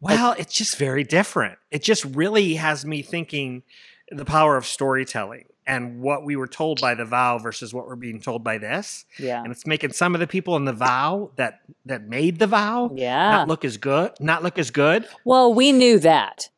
[0.00, 1.58] Well, it's just very different.
[1.70, 3.62] It just really has me thinking
[4.10, 7.94] the power of storytelling and what we were told by the vow versus what we're
[7.96, 9.04] being told by this.
[9.18, 9.42] Yeah.
[9.42, 12.90] And it's making some of the people in the vow that that made the vow
[12.94, 13.30] Yeah.
[13.30, 15.06] not look as good, not look as good.
[15.24, 16.48] Well, we knew that.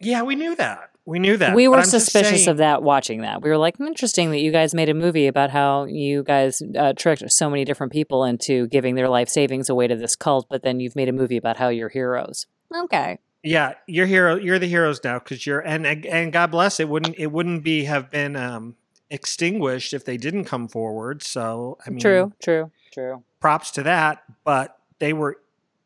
[0.00, 0.90] Yeah, we knew that.
[1.06, 1.54] We knew that.
[1.54, 3.42] we were suspicious saying- of that watching that.
[3.42, 6.62] We were like, "Hmm, interesting that you guys made a movie about how you guys
[6.78, 10.46] uh, tricked so many different people into giving their life savings away to this cult,
[10.48, 12.46] but then you've made a movie about how you're heroes.
[12.74, 13.18] Okay.
[13.44, 14.36] Yeah, you're hero.
[14.36, 16.88] You're the heroes now because you're and and God bless it.
[16.88, 18.74] Wouldn't it wouldn't be have been um,
[19.10, 21.22] extinguished if they didn't come forward.
[21.22, 23.22] So I mean, true, true, true.
[23.40, 25.38] Props to that, but they were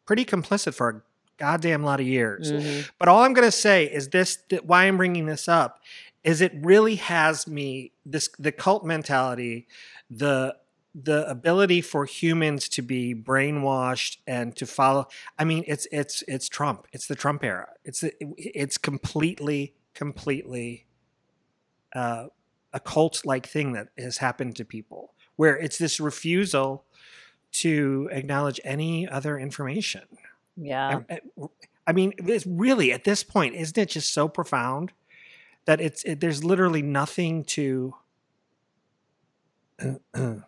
[0.07, 1.03] pretty complicit for a
[1.37, 2.53] goddamn lot of years.
[2.53, 2.89] Mhm.
[2.99, 5.81] But all I'm going to say is this: that why I'm bringing this up
[6.23, 9.67] is it really has me this the cult mentality,
[10.09, 10.55] the
[10.95, 15.07] the ability for humans to be brainwashed and to follow
[15.39, 16.87] i mean it's it's it's trump.
[16.93, 17.69] It's the trump era.
[17.85, 20.87] It's it's completely completely
[21.95, 22.27] uh,
[22.73, 26.85] a cult like thing that has happened to people where it's this refusal
[27.51, 30.03] to acknowledge any other information.
[30.57, 31.01] Yeah.
[31.09, 31.21] I,
[31.87, 34.93] I mean it's really at this point isn't it just so profound
[35.65, 37.95] that it's it, there's literally nothing to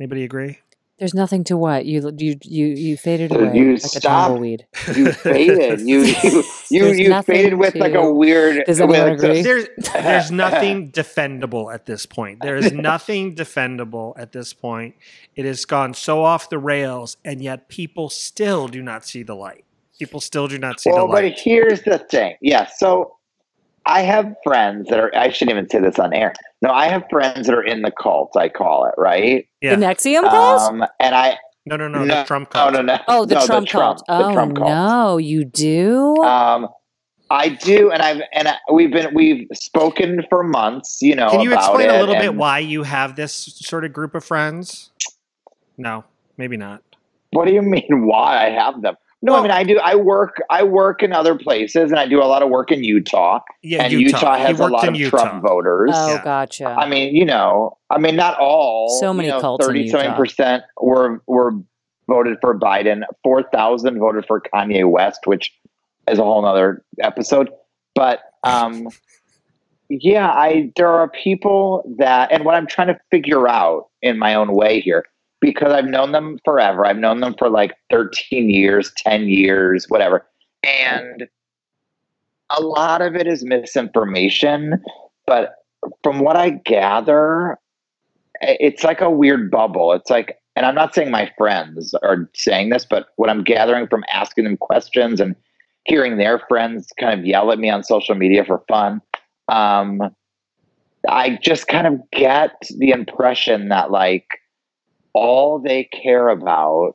[0.00, 0.58] Anybody agree?
[0.98, 4.38] There's nothing to what you you you you faded away you like a stop.
[4.38, 5.80] You faded.
[5.80, 8.64] You you you, you faded with like a weird.
[8.66, 9.42] Does anyone with- agree?
[9.42, 12.40] There's there's nothing defendable at this point.
[12.40, 14.94] There is nothing defendable at this point.
[15.36, 19.34] It has gone so off the rails, and yet people still do not see the
[19.34, 19.64] light.
[19.98, 21.22] People still do not see well, the light.
[21.22, 22.36] Well, but here's the thing.
[22.40, 23.16] Yeah, so
[23.86, 25.14] I have friends that are.
[25.14, 26.34] I shouldn't even say this on air.
[26.62, 28.36] No, I have friends that are in the cult.
[28.36, 29.48] I call it right.
[29.60, 29.76] Yeah.
[29.76, 30.62] The NXIVM cult?
[30.62, 31.38] Um, and I.
[31.66, 32.72] No, no, no, no the Trump cult.
[32.72, 33.02] No, no, no.
[33.08, 34.02] oh, the no, Trump cult.
[34.06, 34.68] The oh Trump cult.
[34.68, 36.16] no, you do?
[36.22, 36.68] Um,
[37.30, 40.98] I do, and I've and I, we've been we've spoken for months.
[41.00, 43.84] You know, Can you about explain it, a little bit why you have this sort
[43.84, 44.90] of group of friends?
[45.78, 46.04] No,
[46.36, 46.82] maybe not.
[47.30, 48.06] What do you mean?
[48.06, 48.96] Why I have them?
[49.22, 49.78] No, I mean I do.
[49.78, 50.40] I work.
[50.48, 53.40] I work in other places, and I do a lot of work in Utah.
[53.62, 54.18] Yeah, and Utah.
[54.18, 55.18] Utah, has a lot of Utah.
[55.18, 55.90] Trump voters.
[55.92, 56.66] Oh, gotcha.
[56.66, 58.98] I mean, you know, I mean, not all.
[58.98, 61.52] So many you know, cults in Thirty-seven percent were were
[62.08, 63.02] voted for Biden.
[63.22, 65.52] Four thousand voted for Kanye West, which
[66.08, 67.50] is a whole other episode.
[67.94, 68.88] But um,
[69.90, 74.34] yeah, I there are people that, and what I'm trying to figure out in my
[74.34, 75.04] own way here,
[75.40, 76.86] because I've known them forever.
[76.86, 80.26] I've known them for like 13 years, 10 years, whatever,
[80.62, 81.28] and
[82.56, 84.82] a lot of it is misinformation.
[85.26, 85.54] But
[86.02, 87.58] from what I gather,
[88.40, 89.92] it's like a weird bubble.
[89.92, 93.86] It's like, and I'm not saying my friends are saying this, but what I'm gathering
[93.86, 95.36] from asking them questions and
[95.84, 99.00] hearing their friends kind of yell at me on social media for fun,
[99.48, 100.14] um,
[101.08, 104.39] I just kind of get the impression that like
[105.14, 106.92] all they care about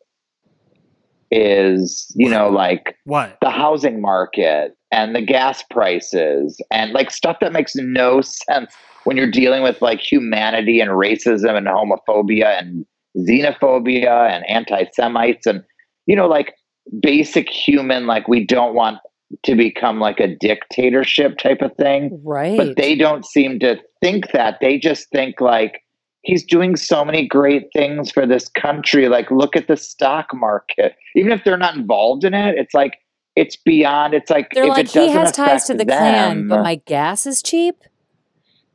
[1.31, 3.37] is, you know, like What?
[3.41, 9.17] the housing market and the gas prices and like stuff that makes no sense when
[9.17, 12.85] you're dealing with like humanity and racism and homophobia and
[13.17, 15.63] xenophobia and anti-Semites and
[16.05, 16.53] you know like
[17.01, 18.99] basic human like we don't want
[19.43, 22.19] to become like a dictatorship type of thing.
[22.23, 22.57] Right.
[22.57, 24.57] but they don't seem to think that.
[24.61, 25.81] They just think like
[26.25, 30.95] he's doing so many great things for this country like look at the stock market
[31.15, 32.97] even if they're not involved in it it's like
[33.35, 35.93] it's beyond it's like They're if like it he doesn't has ties to affect the
[35.93, 37.83] Klan, them- but my gas is cheap.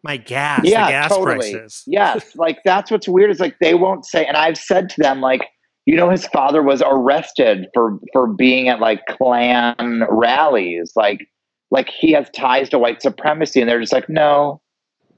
[0.02, 1.52] My gas, yeah, the gas totally.
[1.52, 1.82] prices.
[1.86, 4.24] Yes, like that's what's weird is like they won't say.
[4.24, 5.42] And I've said to them like,
[5.84, 11.26] you know, his father was arrested for for being at like Klan rallies, like
[11.70, 14.62] like he has ties to white supremacy, and they're just like, no,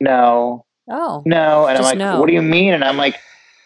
[0.01, 2.21] no, Oh, no, and I'm like, no.
[2.21, 2.75] what do you mean?
[2.75, 3.17] And I'm like,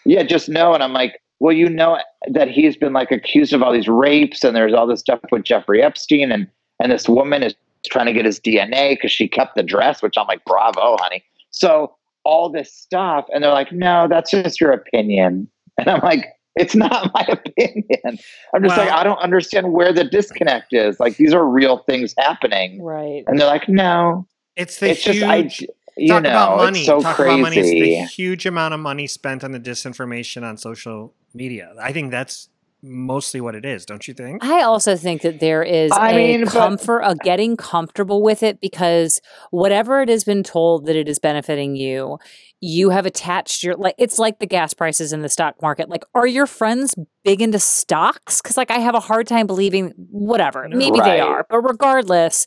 [0.05, 1.19] yeah, just no, and I'm like.
[1.39, 1.99] Well, you know
[2.31, 5.43] that he's been like accused of all these rapes, and there's all this stuff with
[5.43, 6.47] Jeffrey Epstein, and
[6.81, 7.53] and this woman is
[7.85, 11.23] trying to get his DNA because she kept the dress, which I'm like, bravo, honey.
[11.51, 15.47] So all this stuff, and they're like, no, that's just your opinion,
[15.77, 16.25] and I'm like,
[16.55, 18.17] it's not my opinion.
[18.55, 20.99] I'm just like, I don't understand where the disconnect is.
[20.99, 23.23] Like these are real things happening, right?
[23.27, 24.25] and they're like, no,
[24.55, 25.19] It's the it's huge.
[25.19, 25.67] just I,
[25.97, 26.79] you talk know, about money.
[26.79, 27.29] it's so talk crazy.
[27.33, 27.57] about money.
[27.57, 31.73] It's the huge amount of money spent on the disinformation on social media.
[31.81, 32.49] I think that's
[32.83, 34.43] mostly what it is, don't you think?
[34.45, 38.43] I also think that there is I a mean, but- comfort, a getting comfortable with
[38.43, 39.19] it because
[39.49, 42.19] whatever it has been told that it is benefiting you,
[42.59, 45.89] you have attached your like it's like the gas prices in the stock market.
[45.89, 46.93] Like, are your friends
[47.23, 48.41] big into stocks?
[48.41, 50.67] Because like I have a hard time believing whatever.
[50.69, 52.45] Maybe they are, but regardless,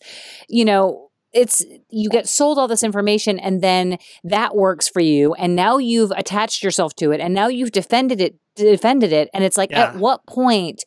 [0.49, 1.10] you know.
[1.33, 5.79] It's you get sold all this information and then that works for you and now
[5.79, 9.71] you've attached yourself to it and now you've defended it defended it and it's like
[9.71, 9.85] Yeah.
[9.91, 10.85] at what point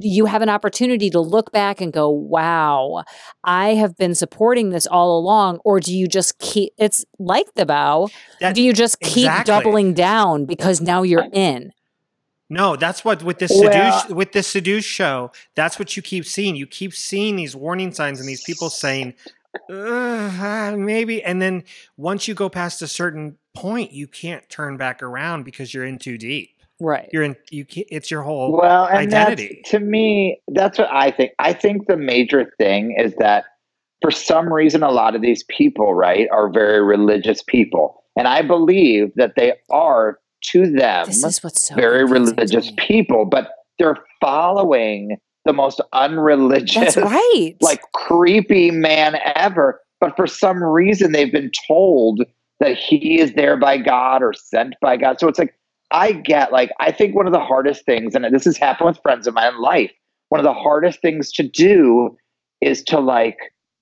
[0.00, 3.04] do you have an opportunity to look back and go, wow,
[3.44, 5.58] I have been supporting this all along?
[5.62, 8.08] Or do you just keep, it's like the bow,
[8.40, 9.44] That- do you just keep exactly.
[9.52, 11.72] doubling down because now you're in?
[12.48, 13.70] No, that's what with this Well-
[14.00, 15.32] seduce with this seduce show.
[15.54, 16.56] That's what you keep seeing.
[16.56, 19.12] You keep seeing these warning signs and these people saying,
[19.54, 21.64] "Ugh, ah, maybe, and then
[21.96, 25.98] once you go past a certain point, you can't turn back around because you're in
[25.98, 26.50] too deep.
[26.80, 27.08] Right.
[27.12, 27.36] You're in.
[27.50, 29.60] You can't, it's your whole well and identity.
[29.62, 33.44] that's, to me that's what i think i think the major thing is that
[34.00, 38.40] for some reason a lot of these people right are very religious people and i
[38.40, 43.98] believe that they are to them This is what's so very religious people but they're
[44.20, 47.54] following the most unreligious That's right.
[47.60, 49.80] like creepy man ever.
[50.00, 52.22] But for some reason, they've been told
[52.60, 55.18] that he is there by God or sent by God.
[55.18, 55.54] So it's like,
[55.90, 59.02] I get, like, I think one of the hardest things, and this has happened with
[59.02, 59.90] friends of mine in life,
[60.28, 62.16] one of the hardest things to do
[62.60, 63.36] is to like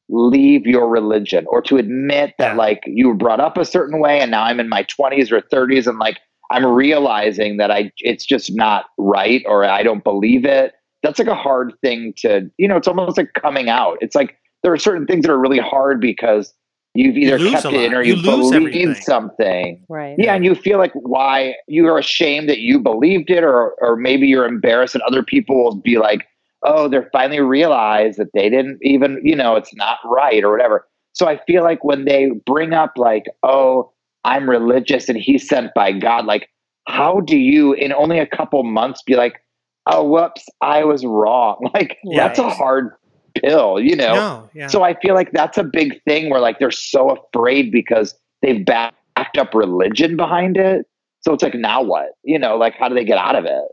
[0.08, 4.20] leave your religion or to admit that like you were brought up a certain way
[4.20, 6.18] and now I'm in my 20s or 30s and like
[6.50, 10.72] I'm realizing that I it's just not right or I don't believe it.
[11.02, 13.98] That's like a hard thing to, you know, it's almost like coming out.
[14.00, 16.52] It's like there are certain things that are really hard because
[16.94, 18.94] you've either lose kept it in or You you, lose believe everything.
[18.94, 19.84] something.
[19.88, 20.16] Right.
[20.18, 23.96] Yeah, and you feel like why you are ashamed that you believed it, or or
[23.96, 26.26] maybe you're embarrassed and other people will be like,
[26.64, 30.88] oh, they're finally realized that they didn't even, you know, it's not right or whatever.
[31.12, 33.92] So I feel like when they bring up like, oh,
[34.24, 36.48] I'm religious and he's sent by God, like,
[36.88, 39.40] how do you in only a couple months be like,
[39.88, 41.70] oh, whoops, I was wrong?
[41.74, 42.92] Like that's a hard
[43.34, 44.14] pill, you know.
[44.14, 44.66] No, yeah.
[44.68, 48.64] So I feel like that's a big thing where like they're so afraid because they've
[48.64, 50.86] backed up religion behind it.
[51.20, 52.10] So it's like now what?
[52.22, 53.64] You know, like how do they get out of it?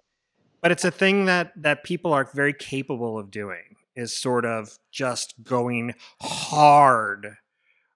[0.65, 4.79] but it's a thing that that people are very capable of doing is sort of
[4.91, 5.93] just going
[6.23, 7.37] hard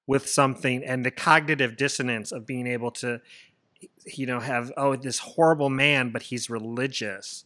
[0.06, 3.22] with something and the cognitive dissonance of being able to
[4.06, 7.44] you know have oh this horrible man but he's religious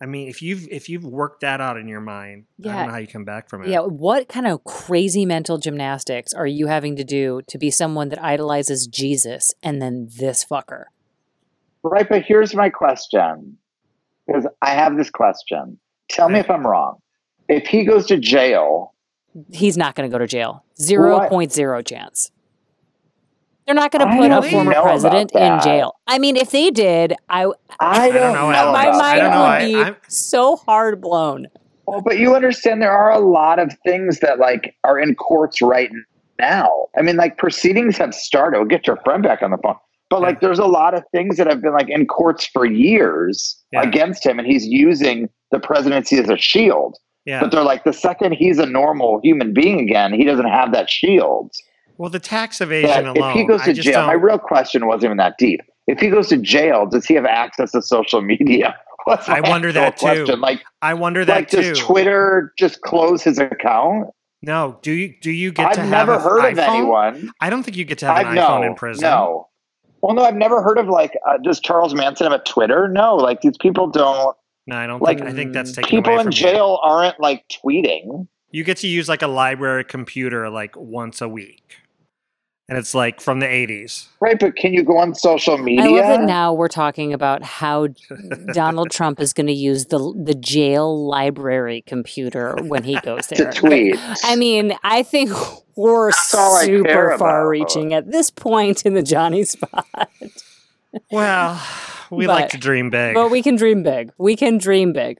[0.00, 2.92] i mean if you've if you've worked that out in your mind i don't know
[2.92, 6.66] how you come back from it Yeah, what kind of crazy mental gymnastics are you
[6.66, 10.84] having to do to be someone that idolizes Jesus and then this fucker?
[11.82, 13.56] Right, but here's my question.
[14.26, 15.78] Because I have this question.
[16.10, 16.98] Tell me if I'm wrong.
[17.48, 18.94] If he goes to jail,
[19.52, 20.64] He's not going to go to jail.
[20.80, 22.30] 0.0 chance.
[23.70, 25.94] They're not going to put a former president in jail.
[26.08, 27.46] I mean, if they did, I
[27.78, 28.72] I don't, know, know.
[28.72, 29.40] My about I mind don't know.
[29.42, 31.46] would I- be I'm- so hard blown.
[31.86, 35.62] Well, but you understand there are a lot of things that like are in courts
[35.62, 35.88] right
[36.40, 36.68] now.
[36.98, 38.58] I mean, like proceedings have started.
[38.58, 39.76] We'll get your friend back on the phone.
[40.08, 43.56] But like there's a lot of things that have been like in courts for years
[43.72, 43.82] Yeah.
[43.82, 46.96] against him and he's using the presidency as a shield.
[47.24, 50.72] yeah But they're like the second he's a normal human being again, he doesn't have
[50.72, 51.52] that shield.
[52.00, 55.04] Well the tax evasion alone if he goes to just jail, my real question wasn't
[55.04, 55.60] even that deep.
[55.86, 58.74] If he goes to jail, does he have access to social media?
[59.06, 60.06] I wonder that too.
[60.06, 60.40] question.
[60.40, 64.08] Like, i wonder that like too does Twitter just close his account?
[64.40, 66.68] no do you do you get I've to have never heard of iPhone?
[66.74, 67.30] anyone.
[67.42, 69.48] i don't think you get to have I've an no, iphone in prison no.
[70.00, 72.88] Well, no, I've never heard of like uh, does Charles Manson have a Twitter?
[72.88, 74.34] No, like these people don't.
[74.66, 78.26] no i don't Like think i think that's taken people in jail aren't like tweeting.
[78.52, 81.76] You get to use like a library computer like once a week
[82.70, 85.84] and it's like from the 80s Right, but can you go on social media?
[85.84, 87.88] I love that now we're talking about how
[88.52, 93.50] Donald Trump is going to use the the jail library computer when he goes there.
[93.50, 93.96] To tweet.
[94.24, 95.30] I mean, I think
[95.74, 97.18] we're That's all I super about.
[97.18, 99.86] far reaching at this point in the Johnny spot.
[101.10, 101.60] well
[102.10, 104.12] we like to dream big But we can dream big.
[104.18, 105.18] We can dream big.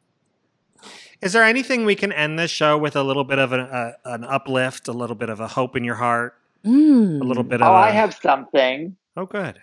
[1.23, 3.93] Is there anything we can end this show with a little bit of an, uh,
[4.05, 6.35] an uplift, a little bit of a hope in your heart,
[6.65, 7.21] Mm.
[7.21, 8.97] a little bit of Oh, a, I have something.
[9.17, 9.59] Oh, good.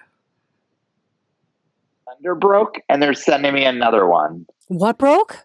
[2.06, 4.46] Thunder broke, and they're sending me another one.
[4.68, 5.44] What broke?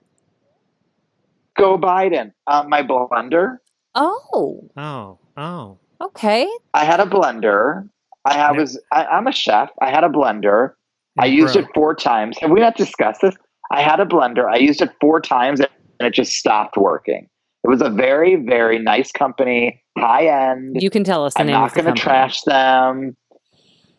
[1.56, 2.32] Go Biden.
[2.46, 3.58] Uh, my blender.
[3.94, 5.78] Oh, Oh, oh.
[6.00, 6.48] okay.
[6.72, 7.88] I had a blender.
[8.24, 9.70] I have was I, I'm a chef.
[9.82, 10.72] I had a blender.
[11.18, 11.66] I used broke.
[11.66, 12.38] it four times.
[12.40, 13.34] Have we not discussed this?
[13.70, 14.46] I had a blender.
[14.50, 15.68] I used it four times and
[16.00, 17.28] it just stopped working.
[17.64, 20.76] It was a very, very nice company, high end.
[20.80, 23.16] You can tell us the I'm name not of the going to trash them.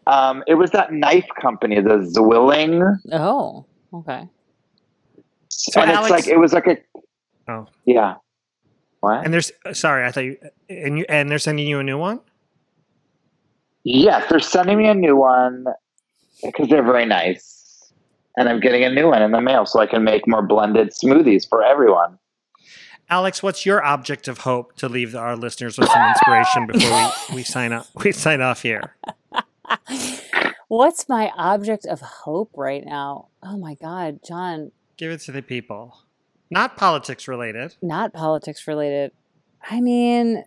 [0.05, 2.97] Um, it was that knife company, the Zwilling.
[3.11, 4.27] Oh, okay.
[5.49, 6.77] So and Alex- it's like it was like a
[7.47, 7.67] Oh.
[7.85, 8.15] yeah.
[9.01, 9.25] What?
[9.25, 10.37] And there's sorry, I thought you
[10.69, 12.19] and you and they're sending you a new one.
[13.83, 15.65] Yes, they're sending me a new one
[16.41, 17.91] because they're very nice.
[18.37, 20.91] And I'm getting a new one in the mail so I can make more blended
[20.91, 22.17] smoothies for everyone.
[23.09, 27.35] Alex, what's your object of hope to leave our listeners with some inspiration before we,
[27.35, 27.85] we sign up?
[28.03, 28.95] We sign off here.
[30.67, 33.27] What's my object of hope right now?
[33.43, 35.97] Oh my God, John, Give it to the people.
[36.49, 37.75] Not politics related.
[37.81, 39.11] not politics related.
[39.69, 40.43] I mean,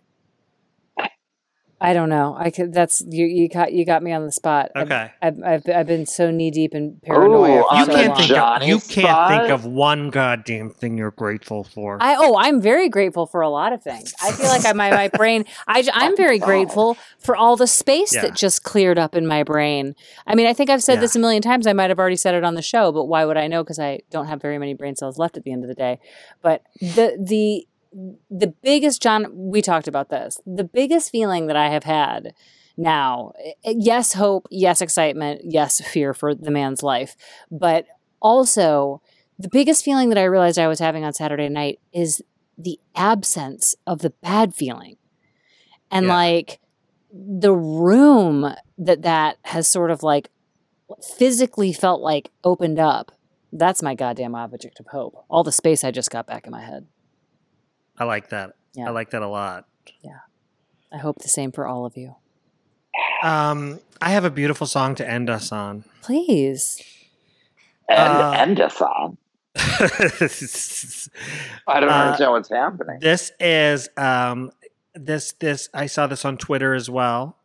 [1.79, 2.35] I don't know.
[2.35, 2.73] I could.
[2.73, 3.27] That's you.
[3.27, 4.71] You got you got me on the spot.
[4.75, 5.11] I've- Okay.
[5.21, 7.59] I've I've, I've been so knee deep in paranoia.
[7.59, 8.17] Ooh, for You so can't long.
[8.17, 11.97] think of Johnny you can't think of one goddamn thing you're grateful for.
[12.01, 14.13] I oh, I'm very grateful for a lot of things.
[14.23, 15.45] I feel like I, my my brain.
[15.67, 18.21] I am oh, very grateful for all the space Yeah.
[18.23, 19.93] that just cleared up in my brain.
[20.25, 21.01] I mean, I think I've said Yeah.
[21.01, 21.67] this a million times.
[21.67, 23.63] I might have already said it on the show, but why would I know?
[23.63, 25.99] Because I don't have very many brain cells left at the end of the day.
[26.41, 30.39] But the the the biggest John, we talked about this.
[30.45, 32.33] The biggest feeling that I have had
[32.77, 33.33] now,
[33.63, 37.15] eh, yes, hope, yes, excitement, yes, fear for the man's life,
[37.51, 37.85] but
[38.21, 39.01] also
[39.39, 42.21] the biggest feeling that I realized I was having on Saturday night is
[42.57, 44.97] the absence of the bad feeling.
[45.91, 46.15] And Yeah.
[46.15, 46.59] like
[47.11, 50.29] the room that that has sort of like
[51.17, 53.11] physically felt like opened up.
[53.51, 55.23] That's my goddamn object of hope.
[55.29, 56.85] All the space I just got back in my head.
[57.97, 58.53] I like that.
[58.73, 58.87] Yeah.
[58.87, 59.65] I like that a lot.
[60.01, 60.19] Yeah.
[60.93, 62.15] I hope the same for all of you.
[63.23, 65.83] Um, I have a beautiful song to end us on.
[66.01, 66.81] Please.
[67.89, 69.17] And Uh, end us on.
[71.67, 72.99] I don't Uh, understand what's happening.
[72.99, 74.51] This is um
[74.93, 77.37] this this I saw this on Twitter as well.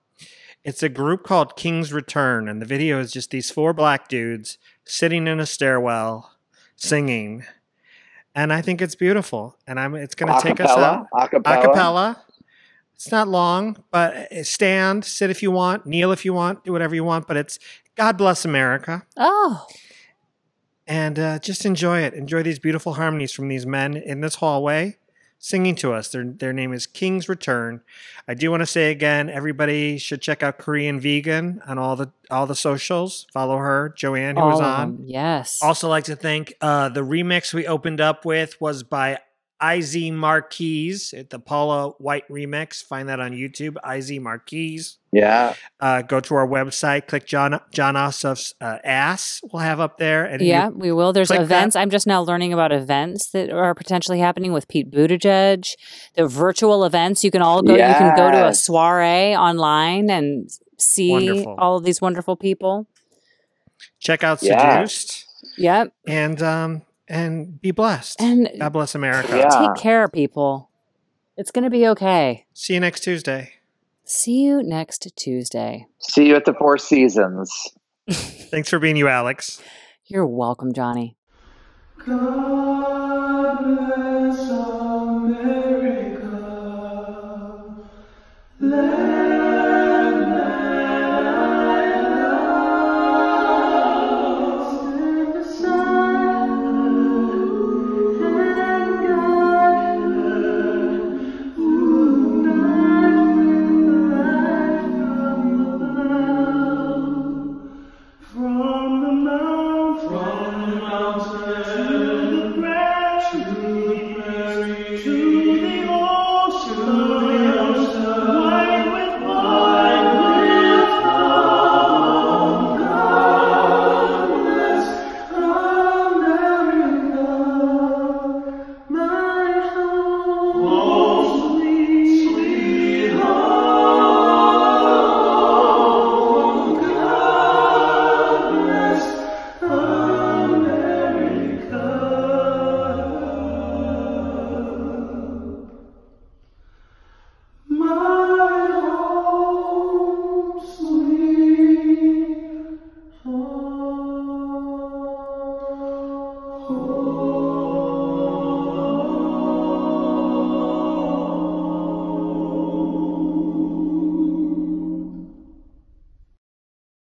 [0.64, 4.58] It's a group called King's Return, and the video is just these four black dudes
[4.84, 6.32] sitting in a stairwell
[6.76, 7.44] singing.
[8.34, 9.56] And I think it's beautiful.
[9.66, 11.06] And I'm it's gonna take us out.
[11.14, 11.42] Acapella?
[11.42, 11.64] Acapella?
[11.64, 12.16] Acapella.
[12.94, 16.72] It's not long, but uh, stand, sit if you want, kneel if you want, do
[16.72, 17.58] whatever you want, but it's
[17.96, 19.04] God bless America.
[19.16, 19.66] Oh.
[20.86, 22.14] And uh, just enjoy it.
[22.14, 24.98] Enjoy these beautiful harmonies from these men in this hallway
[25.42, 26.08] singing to us.
[26.08, 27.82] Their, their name is King's Return.
[28.28, 32.10] I do want to say again, everybody should check out Korean Vegan on all the
[32.30, 33.26] all the socials.
[33.32, 34.98] Follow her, Joanne, who was All of on.
[35.04, 35.58] Yes.
[35.60, 39.18] Also, like to thank uh, the remix we opened up with was by
[39.62, 42.82] Iz Marquise, at the Paula White remix.
[42.82, 43.76] Find that on YouTube.
[43.96, 44.98] Iz Marquise.
[45.12, 45.54] Yeah.
[45.78, 49.40] Uh, go to our website, click John John Ossoff's uh, ass.
[49.52, 50.24] We'll have up there.
[50.24, 51.12] And yeah, we will.
[51.12, 51.76] There's click that- events.
[51.76, 55.74] I'm just now learning about events that are potentially happening with Pete Buttigieg.
[56.14, 57.22] The virtual events.
[57.22, 57.72] You can all go.
[57.74, 61.54] You can go to a soiree online and see Wonderful.
[61.58, 62.86] all of these wonderful people.
[64.00, 64.84] check out Yeah.
[64.86, 65.26] Seduced.
[65.58, 65.92] Yep.
[66.06, 66.82] And um
[67.12, 68.20] and be blessed.
[68.20, 69.36] And God bless America.
[69.36, 69.48] Yeah.
[69.50, 70.70] take care, people.
[71.36, 72.46] It's going to be okay.
[72.54, 73.52] See you next Tuesday.
[74.04, 75.86] See you next Tuesday.
[75.98, 77.68] See you at the Four Seasons.
[78.10, 79.62] Thanks for being you, Alex.
[80.06, 81.16] You're welcome, Jonny.
[82.04, 86.28] God bless America.
[88.58, 89.01] Let